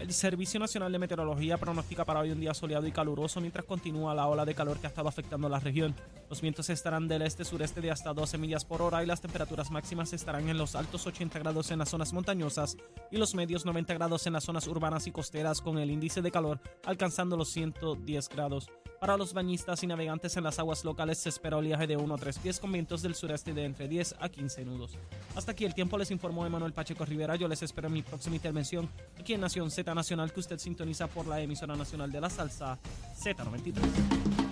El 0.00 0.14
Servicio 0.14 0.58
Nacional 0.58 0.90
de 0.90 0.98
Meteorología 0.98 1.58
pronostica 1.58 2.06
para 2.06 2.20
hoy 2.20 2.30
un 2.30 2.40
día 2.40 2.54
soleado 2.54 2.86
y 2.86 2.90
caluroso 2.90 3.38
mientras 3.38 3.66
continúa 3.66 4.14
la 4.14 4.28
ola 4.28 4.46
de 4.46 4.54
calor 4.54 4.78
que 4.78 4.86
ha 4.86 4.88
estado 4.88 5.10
afectando 5.10 5.46
la 5.50 5.60
región. 5.60 5.94
Los 6.30 6.40
vientos 6.40 6.70
estarán 6.70 7.06
del 7.06 7.20
este-sureste 7.20 7.82
de 7.82 7.90
hasta 7.90 8.14
12 8.14 8.38
millas 8.38 8.64
por 8.64 8.80
hora 8.80 9.02
y 9.02 9.06
las 9.06 9.20
temperaturas 9.20 9.70
máximas 9.70 10.14
estarán 10.14 10.48
en 10.48 10.56
los 10.56 10.74
altos 10.74 11.06
80 11.06 11.38
grados 11.40 11.70
en 11.70 11.80
las 11.80 11.90
zonas 11.90 12.14
montañosas 12.14 12.78
y 13.10 13.18
los 13.18 13.34
medios 13.34 13.66
90 13.66 13.92
grados 13.92 14.26
en 14.26 14.32
las 14.32 14.44
zonas 14.44 14.66
urbanas 14.68 15.06
y 15.06 15.12
costeras 15.12 15.60
con 15.60 15.76
el 15.76 15.90
índice 15.90 16.22
de 16.22 16.30
calor 16.30 16.60
alcanzando 16.86 17.36
los 17.36 17.50
110 17.50 18.30
grados. 18.30 18.70
Para 19.00 19.16
los 19.16 19.32
bañistas 19.32 19.82
y 19.82 19.86
navegantes 19.86 20.36
en 20.36 20.44
las 20.44 20.58
aguas 20.58 20.84
locales 20.84 21.16
se 21.16 21.30
espera 21.30 21.56
oleaje 21.56 21.86
de 21.86 21.96
1 21.96 22.14
a 22.14 22.18
3 22.18 22.38
pies 22.38 22.60
con 22.60 22.70
vientos 22.70 23.00
del 23.00 23.14
sureste 23.14 23.54
de 23.54 23.64
entre 23.64 23.88
10 23.88 24.16
a 24.20 24.28
15 24.28 24.62
nudos. 24.66 24.92
Hasta 25.34 25.52
aquí 25.52 25.64
el 25.64 25.72
tiempo 25.74 25.96
les 25.96 26.10
informó 26.10 26.44
Emanuel 26.44 26.74
Pacheco 26.74 27.06
Rivera. 27.06 27.34
Yo 27.34 27.48
les 27.48 27.62
espero 27.62 27.88
en 27.88 27.94
mi 27.94 28.02
próxima 28.02 28.36
intervención 28.36 28.90
aquí 29.18 29.32
en 29.32 29.40
Nación 29.40 29.70
Z 29.70 29.94
Nacional 29.94 30.34
que 30.34 30.40
usted 30.40 30.58
sintoniza 30.58 31.06
por 31.06 31.26
la 31.26 31.40
emisora 31.40 31.76
nacional 31.76 32.12
de 32.12 32.20
la 32.20 32.28
salsa 32.28 32.78
Z93. 33.18 34.49